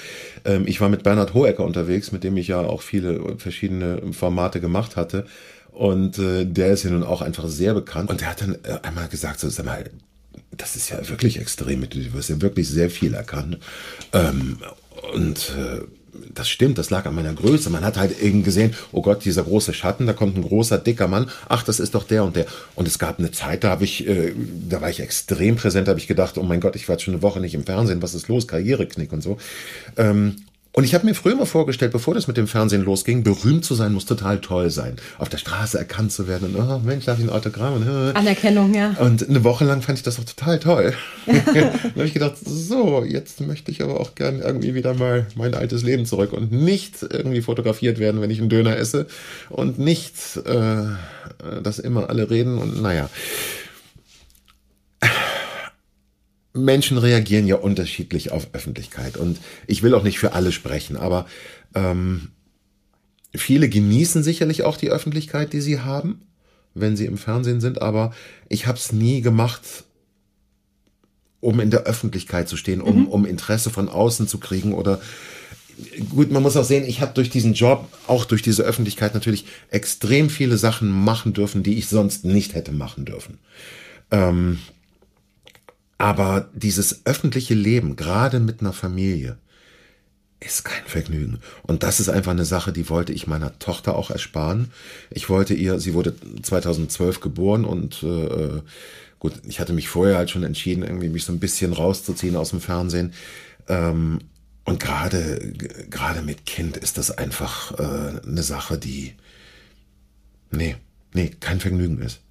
[0.45, 4.61] Ähm, ich war mit Bernhard Hohecker unterwegs, mit dem ich ja auch viele verschiedene Formate
[4.61, 5.25] gemacht hatte.
[5.71, 8.09] Und äh, der ist ja nun auch einfach sehr bekannt.
[8.09, 9.83] Und der hat dann äh, einmal gesagt, so, sag mal,
[10.57, 13.57] das ist ja wirklich extrem, du wirst ja wirklich sehr viel erkannt.
[14.13, 14.57] Ähm,
[15.13, 15.81] und äh,
[16.33, 17.69] das stimmt, das lag an meiner Größe.
[17.69, 21.07] Man hat halt eben gesehen, oh Gott, dieser große Schatten, da kommt ein großer, dicker
[21.07, 21.29] Mann.
[21.47, 22.45] Ach, das ist doch der und der.
[22.75, 24.33] Und es gab eine Zeit, da habe ich, äh,
[24.69, 27.03] da war ich extrem präsent, da habe ich gedacht, oh mein Gott, ich war jetzt
[27.03, 28.47] schon eine Woche nicht im Fernsehen, was ist los?
[28.47, 29.37] Karriereknick und so.
[29.97, 30.37] Ähm,
[30.75, 33.75] und ich habe mir früher mal vorgestellt, bevor das mit dem Fernsehen losging, berühmt zu
[33.75, 34.97] sein muss total toll sein.
[35.17, 37.81] Auf der Straße erkannt zu werden und, oh Mensch, darf ich ein Autogramm?
[37.81, 38.11] Äh.
[38.11, 38.89] Anerkennung, ja.
[38.99, 40.93] Und eine Woche lang fand ich das auch total toll.
[41.25, 45.53] dann habe ich gedacht, so, jetzt möchte ich aber auch gern irgendwie wieder mal mein
[45.53, 49.07] altes Leben zurück und nicht irgendwie fotografiert werden, wenn ich einen Döner esse
[49.49, 50.83] und nicht, äh,
[51.63, 53.09] dass immer alle reden und naja.
[56.55, 61.25] Menschen reagieren ja unterschiedlich auf Öffentlichkeit und ich will auch nicht für alle sprechen, aber
[61.73, 62.29] ähm,
[63.35, 66.21] viele genießen sicherlich auch die Öffentlichkeit, die sie haben,
[66.73, 68.13] wenn sie im Fernsehen sind, aber
[68.47, 69.61] ich habe es nie gemacht,
[71.41, 73.07] um in der Öffentlichkeit zu stehen, um, mhm.
[73.07, 75.01] um Interesse von außen zu kriegen oder
[76.09, 79.45] gut, man muss auch sehen, ich habe durch diesen Job, auch durch diese Öffentlichkeit natürlich
[79.69, 83.39] extrem viele Sachen machen dürfen, die ich sonst nicht hätte machen dürfen.
[84.11, 84.59] Ähm,
[85.97, 89.37] aber dieses öffentliche Leben, gerade mit einer Familie,
[90.39, 91.39] ist kein Vergnügen.
[91.63, 94.71] Und das ist einfach eine Sache, die wollte ich meiner Tochter auch ersparen.
[95.09, 98.61] Ich wollte ihr, sie wurde 2012 geboren und äh,
[99.19, 102.51] gut, ich hatte mich vorher halt schon entschieden, irgendwie mich so ein bisschen rauszuziehen aus
[102.51, 103.13] dem Fernsehen.
[103.67, 104.19] Ähm,
[104.65, 105.53] und gerade
[105.89, 109.13] gerade mit Kind ist das einfach äh, eine Sache, die
[110.51, 110.75] nee,
[111.13, 112.21] nee, kein Vergnügen ist.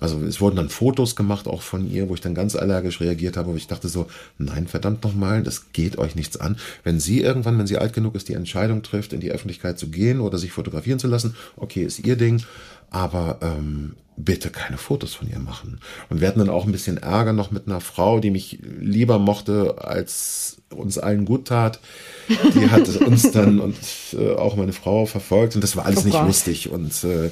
[0.00, 3.36] Also es wurden dann Fotos gemacht auch von ihr, wo ich dann ganz allergisch reagiert
[3.36, 4.06] habe, wo ich dachte so,
[4.38, 6.56] nein, verdammt nochmal, das geht euch nichts an.
[6.82, 9.88] Wenn sie irgendwann, wenn sie alt genug ist, die Entscheidung trifft, in die Öffentlichkeit zu
[9.88, 12.42] gehen oder sich fotografieren zu lassen, okay, ist ihr Ding,
[12.90, 15.80] aber ähm, bitte keine Fotos von ihr machen.
[16.08, 19.18] Und wir hatten dann auch ein bisschen Ärger noch mit einer Frau, die mich lieber
[19.18, 21.80] mochte, als uns allen gut tat.
[22.28, 23.76] Die hat uns dann und
[24.12, 27.30] äh, auch meine Frau verfolgt und das war alles oh nicht lustig und, äh,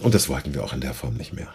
[0.00, 1.48] und das wollten wir auch in der Form nicht mehr.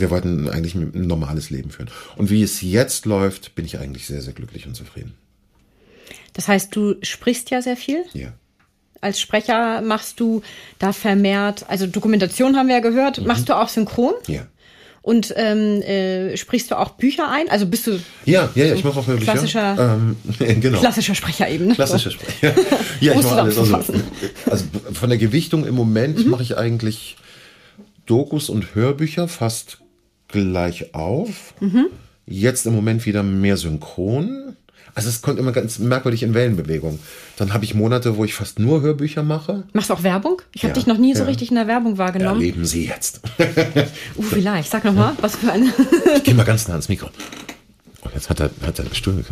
[0.00, 1.90] Wir wollten eigentlich ein normales Leben führen.
[2.16, 5.14] Und wie es jetzt läuft, bin ich eigentlich sehr, sehr glücklich und zufrieden.
[6.32, 8.04] Das heißt, du sprichst ja sehr viel?
[8.12, 8.32] Ja.
[9.00, 10.42] Als Sprecher machst du
[10.78, 13.26] da vermehrt, also Dokumentation haben wir ja gehört, mhm.
[13.26, 14.14] machst du auch synchron?
[14.26, 14.46] Ja.
[15.02, 17.48] Und ähm, äh, sprichst du auch Bücher ein?
[17.48, 19.22] Also bist du ja, ja, ja ich mache auch Bücher.
[19.22, 20.16] Klassischer, ähm,
[20.60, 20.80] genau.
[20.80, 21.68] klassischer Sprecher eben.
[21.68, 21.74] Ne?
[21.74, 22.54] Klassischer Sprecher.
[23.00, 23.58] ja, ich mache alles.
[23.58, 23.94] Also,
[24.50, 26.30] also von der Gewichtung im Moment mhm.
[26.30, 27.16] mache ich eigentlich
[28.06, 29.78] Dokus und Hörbücher fast
[30.28, 31.54] gleich auf.
[31.60, 31.86] Mhm.
[32.26, 34.56] Jetzt im Moment wieder mehr synchron.
[34.94, 36.98] Also es kommt immer ganz merkwürdig in Wellenbewegung.
[37.36, 39.64] Dann habe ich Monate, wo ich fast nur Hörbücher mache.
[39.72, 40.42] Machst du auch Werbung?
[40.52, 41.28] Ich habe ja, dich noch nie so ja.
[41.28, 42.40] richtig in der Werbung wahrgenommen.
[42.40, 43.20] Erleben Sie jetzt.
[44.16, 44.70] uh, vielleicht.
[44.70, 45.72] Sag noch mal, was für eine.
[46.16, 47.10] ich gehe mal ganz nah ans Mikro.
[48.00, 49.22] Und jetzt hat er, hat er eine Stimme.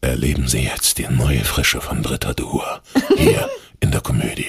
[0.00, 2.80] Erleben Sie jetzt die neue Frische von Britta Duhr.
[3.16, 3.48] Hier
[3.80, 4.46] in der Komödie.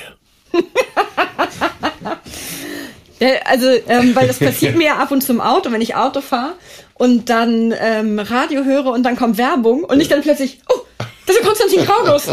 [3.46, 6.22] Also, ähm, weil das passiert mir ja ab und zu im Auto, wenn ich Auto
[6.22, 6.54] fahre
[6.94, 10.80] und dann ähm, Radio höre und dann kommt Werbung und ich dann plötzlich, oh,
[11.26, 12.28] das ist ja Konstantin Kraunus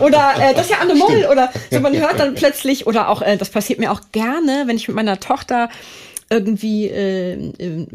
[0.00, 1.26] oder äh, das ist ja Anne Moll.
[1.30, 4.76] Oder so man hört dann plötzlich oder auch äh, das passiert mir auch gerne, wenn
[4.76, 5.68] ich mit meiner Tochter
[6.28, 7.86] irgendwie äh, äh,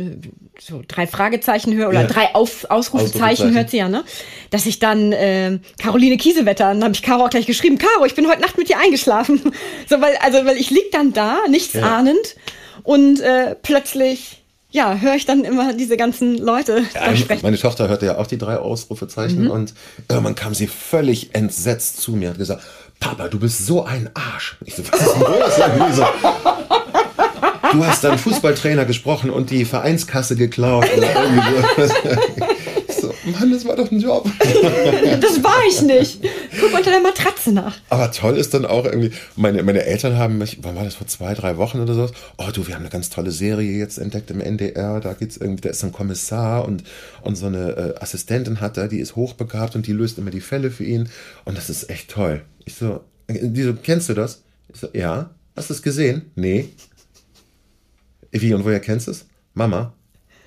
[0.59, 2.07] so drei Fragezeichen höre oder ja.
[2.07, 4.03] drei Auf, Ausrufezeichen, Ausrufezeichen hört sie ja, ne?
[4.51, 8.15] Dass ich dann äh, Caroline Kiesewetter, dann habe ich Caro auch gleich geschrieben, Caro, ich
[8.15, 9.41] bin heute Nacht mit dir eingeschlafen.
[9.89, 11.83] so, weil, also, weil ich lieg dann da, nichts ja.
[11.83, 12.35] ahnend,
[12.83, 17.41] und äh, plötzlich ja, höre ich dann immer diese ganzen Leute ja, sprechen.
[17.43, 19.51] Meine Tochter hörte ja auch die drei Ausrufezeichen mhm.
[19.51, 19.73] und
[20.07, 22.63] irgendwann kam sie völlig entsetzt zu mir und gesagt,
[22.99, 24.57] Papa, du bist so ein Arsch.
[24.63, 26.07] Ich so, was ist denn los?
[27.71, 30.85] Du hast dann Fußballtrainer gesprochen und die Vereinskasse geklaut.
[30.97, 31.91] Oder irgendwie
[33.01, 33.13] so.
[33.25, 34.29] Mann, das war doch ein Job.
[35.21, 36.21] das war ich nicht.
[36.59, 37.77] Guck unter der Matratze nach.
[37.89, 41.07] Aber toll ist dann auch irgendwie, meine, meine Eltern haben mich, wann war das, vor
[41.07, 42.09] zwei, drei Wochen oder so?
[42.37, 44.99] Oh du, wir haben eine ganz tolle Serie jetzt entdeckt im NDR.
[44.99, 46.83] Da geht's irgendwie, da ist ein Kommissar und,
[47.21, 50.41] und so eine äh, Assistentin hat er, die ist hochbegabt und die löst immer die
[50.41, 51.09] Fälle für ihn.
[51.45, 52.41] Und das ist echt toll.
[52.65, 54.43] Ich so, die so, kennst du das?
[54.73, 55.29] Ich so, ja.
[55.55, 56.31] Hast du es gesehen?
[56.35, 56.69] Nee.
[58.31, 59.25] Wie und woher kennst du es?
[59.53, 59.93] Mama,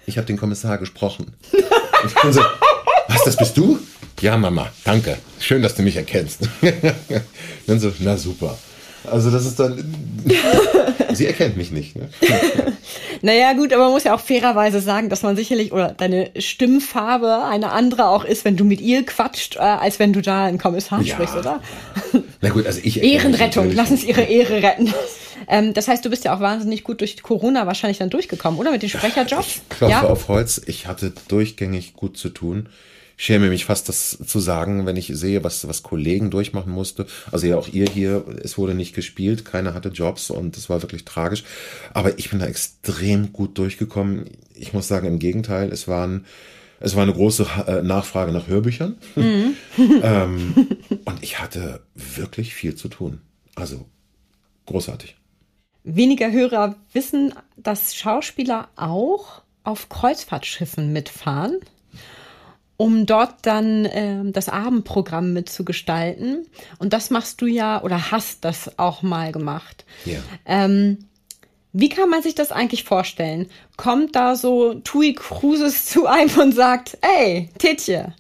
[0.07, 1.35] ich habe den Kommissar gesprochen.
[2.22, 2.43] Und so,
[3.09, 3.78] was, das bist du?
[4.20, 5.16] Ja, Mama, danke.
[5.41, 6.41] Schön, dass du mich erkennst.
[7.66, 8.59] dann so, na super.
[9.11, 9.94] Also das ist dann.
[11.12, 11.96] sie erkennt mich nicht.
[11.96, 12.09] Ne?
[13.22, 17.44] naja, gut, aber man muss ja auch fairerweise sagen, dass man sicherlich oder deine Stimmfarbe
[17.44, 20.59] eine andere auch ist, wenn du mit ihr quatscht, äh, als wenn du da einen
[20.59, 21.14] Kommissar ja.
[21.14, 21.61] sprichst, oder?
[22.40, 23.02] Na gut, also ich.
[23.02, 24.92] Ehrenrettung, lass uns ihre Ehre retten.
[25.46, 28.70] Ähm, das heißt, du bist ja auch wahnsinnig gut durch Corona wahrscheinlich dann durchgekommen, oder?
[28.70, 29.46] Mit den Sprecherjobs?
[29.46, 30.02] Ich klopfe ja?
[30.02, 30.61] auf Holz.
[30.66, 32.68] Ich hatte durchgängig gut zu tun.
[33.16, 37.06] Ich schäme mich fast, das zu sagen, wenn ich sehe, was, was Kollegen durchmachen musste.
[37.30, 40.82] Also ja, auch ihr hier, es wurde nicht gespielt, keiner hatte Jobs und es war
[40.82, 41.44] wirklich tragisch.
[41.92, 44.30] Aber ich bin da extrem gut durchgekommen.
[44.54, 46.24] Ich muss sagen, im Gegenteil, es waren,
[46.80, 48.96] es war eine große äh, Nachfrage nach Hörbüchern.
[49.14, 49.56] Mhm.
[50.02, 50.54] ähm,
[51.04, 53.20] und ich hatte wirklich viel zu tun.
[53.54, 53.86] Also
[54.66, 55.16] großartig
[55.84, 61.60] weniger Hörer wissen, dass Schauspieler auch auf Kreuzfahrtschiffen mitfahren,
[62.76, 66.46] um dort dann äh, das Abendprogramm mitzugestalten.
[66.78, 69.84] Und das machst du ja oder hast das auch mal gemacht.
[70.04, 70.20] Ja.
[70.46, 70.98] Ähm,
[71.72, 73.48] wie kann man sich das eigentlich vorstellen?
[73.76, 78.14] Kommt da so Tui Cruises zu einem und sagt, ey, Tetje,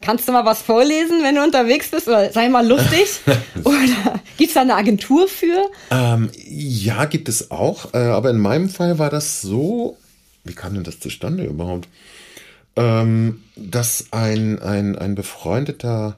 [0.00, 2.06] Kannst du mal was vorlesen, wenn du unterwegs bist?
[2.06, 3.20] Oder sei mal lustig?
[3.64, 5.64] Oder gibt es da eine Agentur für?
[5.90, 7.92] Ähm, ja, gibt es auch.
[7.94, 9.96] Äh, aber in meinem Fall war das so.
[10.44, 11.88] Wie kam denn das zustande überhaupt?
[12.78, 16.16] Ähm, dass ein, ein, ein befreundeter.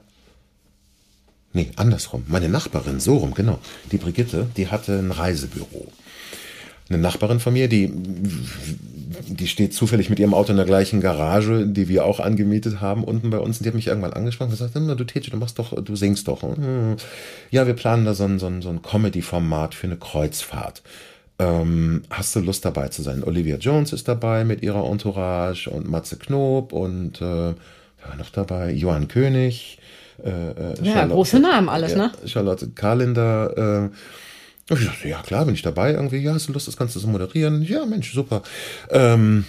[1.53, 2.23] Nee, andersrum.
[2.27, 3.59] Meine Nachbarin, so rum, genau.
[3.91, 5.91] Die Brigitte, die hatte ein Reisebüro
[6.93, 7.91] eine Nachbarin von mir, die,
[9.27, 13.03] die steht zufällig mit ihrem Auto in der gleichen Garage, die wir auch angemietet haben,
[13.03, 13.57] unten bei uns.
[13.57, 16.27] Und die hat mich irgendwann angesprochen und gesagt, du Tete, du machst doch, du singst
[16.27, 16.41] doch.
[16.43, 16.97] Hm.
[17.49, 20.83] Ja, wir planen da so ein, so ein, so ein Comedy-Format für eine Kreuzfahrt.
[21.41, 23.23] Ähm, hast du Lust dabei zu sein?
[23.23, 27.53] Olivia Jones ist dabei mit ihrer Entourage und Matze Knob und äh,
[28.17, 29.79] noch dabei Johann König.
[30.23, 32.11] Äh, äh ja, große Namen alles, ne?
[32.25, 36.19] Charlotte Karlinder, äh, ich dachte, ja klar, bin ich dabei irgendwie.
[36.19, 37.63] Ja, hast du Lust, das Ganze zu moderieren?
[37.63, 38.43] Ja, Mensch, super.
[38.91, 39.45] Ähm,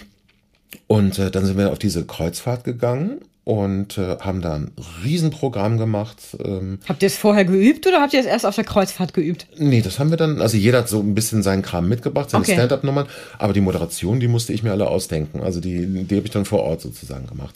[0.87, 4.71] und äh, dann sind wir auf diese Kreuzfahrt gegangen und äh, haben da ein
[5.03, 6.17] Riesenprogramm gemacht.
[6.43, 9.47] Ähm, habt ihr es vorher geübt oder habt ihr es erst auf der Kreuzfahrt geübt?
[9.57, 12.43] Nee, das haben wir dann, also jeder hat so ein bisschen seinen Kram mitgebracht, seine
[12.43, 12.53] okay.
[12.53, 13.07] Stand-up-Nummern,
[13.39, 15.41] aber die Moderation, die musste ich mir alle ausdenken.
[15.41, 17.55] Also die, die habe ich dann vor Ort sozusagen gemacht.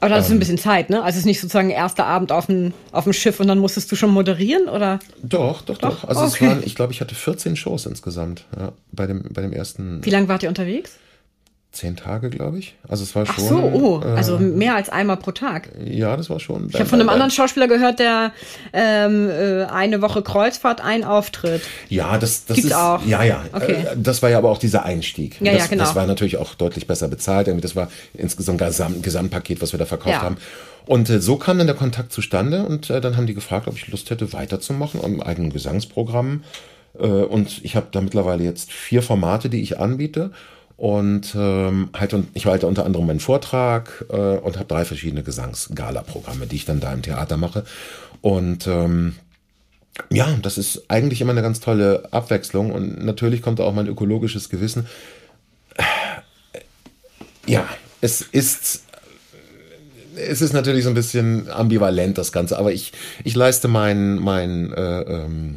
[0.00, 0.40] Aber da hast du ein ähm.
[0.40, 1.02] bisschen Zeit, ne?
[1.02, 3.90] Also es ist nicht sozusagen erster Abend auf dem, auf dem Schiff und dann musstest
[3.90, 4.98] du schon moderieren, oder?
[5.22, 6.02] Doch, doch, doch.
[6.02, 6.08] doch.
[6.08, 6.30] Also okay.
[6.34, 10.04] es waren, ich glaube, ich hatte 14 Shows insgesamt ja, bei, dem, bei dem ersten.
[10.04, 10.98] Wie lange wart ihr unterwegs?
[11.74, 12.76] Zehn Tage, glaube ich.
[12.88, 13.34] Also es war schon.
[13.36, 15.70] Ach so, oh, äh, also mehr als einmal pro Tag.
[15.84, 16.68] Ja, das war schon.
[16.68, 18.32] Ich habe von einem anderen Schauspieler gehört, der
[18.72, 21.62] ähm, äh, eine Woche Kreuzfahrt, ein Auftritt.
[21.88, 23.04] Ja, das, das Gibt's ist auch.
[23.04, 23.44] Ja, ja.
[23.52, 23.72] Okay.
[23.72, 25.40] Äh, das war ja aber auch dieser Einstieg.
[25.40, 25.84] Ja, das, ja, genau.
[25.84, 27.48] Das war natürlich auch deutlich besser bezahlt.
[27.62, 30.22] Das war insgesamt ein Gesamt, Gesamtpaket, was wir da verkauft ja.
[30.22, 30.36] haben.
[30.86, 33.76] Und äh, so kam dann der Kontakt zustande und äh, dann haben die gefragt, ob
[33.76, 36.44] ich Lust hätte, weiterzumachen am eigenen Gesangsprogramm.
[36.98, 40.30] Äh, und ich habe da mittlerweile jetzt vier Formate, die ich anbiete.
[40.76, 45.22] Und ähm, halt, und ich halte unter anderem meinen Vortrag äh, und habe drei verschiedene
[45.22, 47.64] Gesangsgala-Programme, die ich dann da im Theater mache.
[48.20, 49.14] Und ähm,
[50.10, 52.72] ja, das ist eigentlich immer eine ganz tolle Abwechslung.
[52.72, 54.86] Und natürlich kommt auch mein ökologisches Gewissen.
[57.46, 57.68] Ja,
[58.00, 58.84] es ist
[60.16, 62.92] es ist natürlich so ein bisschen ambivalent das Ganze, aber ich,
[63.24, 65.56] ich leiste mein, mein, äh, ähm,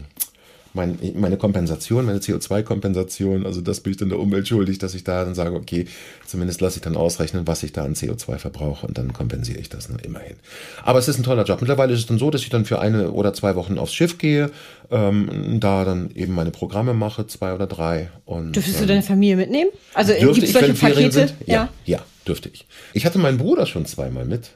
[0.78, 5.04] mein, meine Kompensation, meine CO2-Kompensation, also das bin ich dann der Umwelt schuldig, dass ich
[5.04, 5.88] da dann sage, okay,
[6.26, 9.68] zumindest lasse ich dann ausrechnen, was ich da an CO2 verbrauche und dann kompensiere ich
[9.68, 10.38] das ne, immerhin.
[10.84, 11.60] Aber es ist ein toller Job.
[11.60, 14.18] Mittlerweile ist es dann so, dass ich dann für eine oder zwei Wochen aufs Schiff
[14.18, 14.52] gehe,
[14.90, 18.10] ähm, da dann eben meine Programme mache, zwei oder drei.
[18.26, 19.72] Und, Dürftest ähm, du deine Familie mitnehmen?
[19.94, 21.12] Also gibt es solche Pakete?
[21.12, 21.34] Sind?
[21.46, 22.66] Ja, ja, ja, dürfte ich.
[22.94, 24.52] Ich hatte meinen Bruder schon zweimal mit.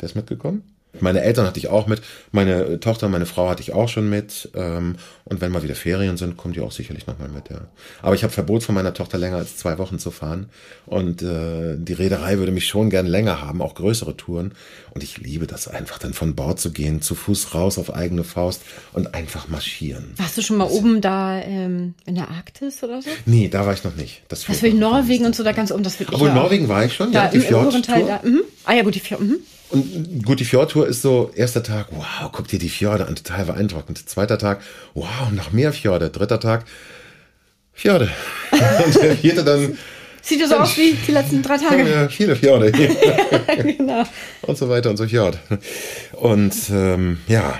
[0.00, 0.62] Der ist mitgekommen.
[1.00, 4.50] Meine Eltern hatte ich auch mit, meine Tochter, meine Frau hatte ich auch schon mit.
[4.54, 7.62] Ähm, und wenn mal wieder Ferien sind, kommt die auch sicherlich nochmal mit, ja.
[8.02, 10.50] Aber ich habe Verbot von meiner Tochter länger als zwei Wochen zu fahren.
[10.86, 14.52] Und äh, die Reederei würde mich schon gern länger haben, auch größere Touren.
[14.90, 18.22] Und ich liebe das einfach, dann von Bord zu gehen, zu Fuß raus auf eigene
[18.22, 20.12] Faust und einfach marschieren.
[20.16, 23.10] Warst du schon mal das oben da ähm, in der Arktis oder so?
[23.24, 24.22] Nee, da war ich noch nicht.
[24.28, 26.68] Das, das will ich Norwegen und so da ganz oben, das ich Aber in Norwegen
[26.68, 27.80] war ich schon, da ja, die Fjordtour.
[27.80, 28.42] Da, mhm.
[28.64, 29.22] Ah ja, gut, die Fjord.
[29.22, 29.38] Mhm.
[29.70, 33.46] Und gut, die Fjordtour ist so, erster Tag, wow, guck dir die Fjorde an, total
[33.46, 34.08] beeindruckend.
[34.08, 34.60] Zweiter Tag,
[34.94, 36.10] wow, noch mehr Fjorde.
[36.10, 36.64] Dritter Tag,
[37.72, 38.10] Fjorde.
[38.52, 39.76] Und der vierte dann.
[40.22, 41.90] Sieht ja so aus wie die letzten drei Tage.
[41.90, 42.72] Ja, viele Fjorde.
[42.76, 44.04] ja, genau.
[44.42, 45.38] Und so weiter und so fort.
[46.12, 47.58] Und ähm, ja,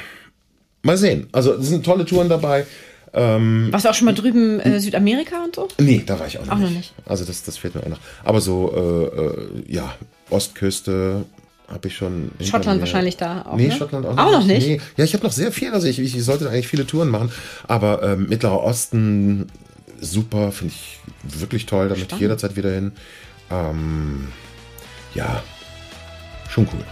[0.82, 1.28] mal sehen.
[1.32, 2.64] Also es sind tolle Touren dabei.
[3.12, 5.68] Ähm, Warst du auch schon mal drüben äh, Südamerika und so?
[5.78, 6.70] Nee, da war ich auch noch, auch nicht.
[6.70, 6.94] noch nicht.
[7.06, 8.00] Also das, das fehlt mir auch noch.
[8.24, 9.94] Aber so, äh, äh, ja,
[10.30, 11.24] Ostküste,
[11.68, 12.30] habe ich schon.
[12.40, 13.56] Schottland wahrscheinlich da auch.
[13.56, 13.74] Nee, ne?
[13.74, 14.66] Schottland auch, auch noch nicht.
[14.66, 14.80] Nee.
[14.96, 15.72] Ja, ich habe noch sehr viel.
[15.72, 17.30] Also ich, ich sollte eigentlich viele Touren machen.
[17.66, 19.46] Aber ähm, Mittlerer Osten,
[20.00, 20.98] super, finde ich
[21.40, 21.88] wirklich toll.
[21.88, 22.92] Da möchte ich jederzeit wieder hin.
[23.50, 24.28] Ähm,
[25.14, 25.42] ja,
[26.50, 26.84] schon cool.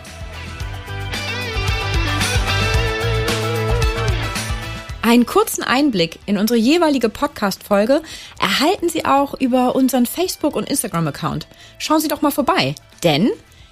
[5.05, 8.03] Einen kurzen Einblick in unsere jeweilige Podcast-Folge
[8.41, 11.49] erhalten Sie auch über unseren Facebook- und Instagram-Account.
[11.79, 13.29] Schauen Sie doch mal vorbei, denn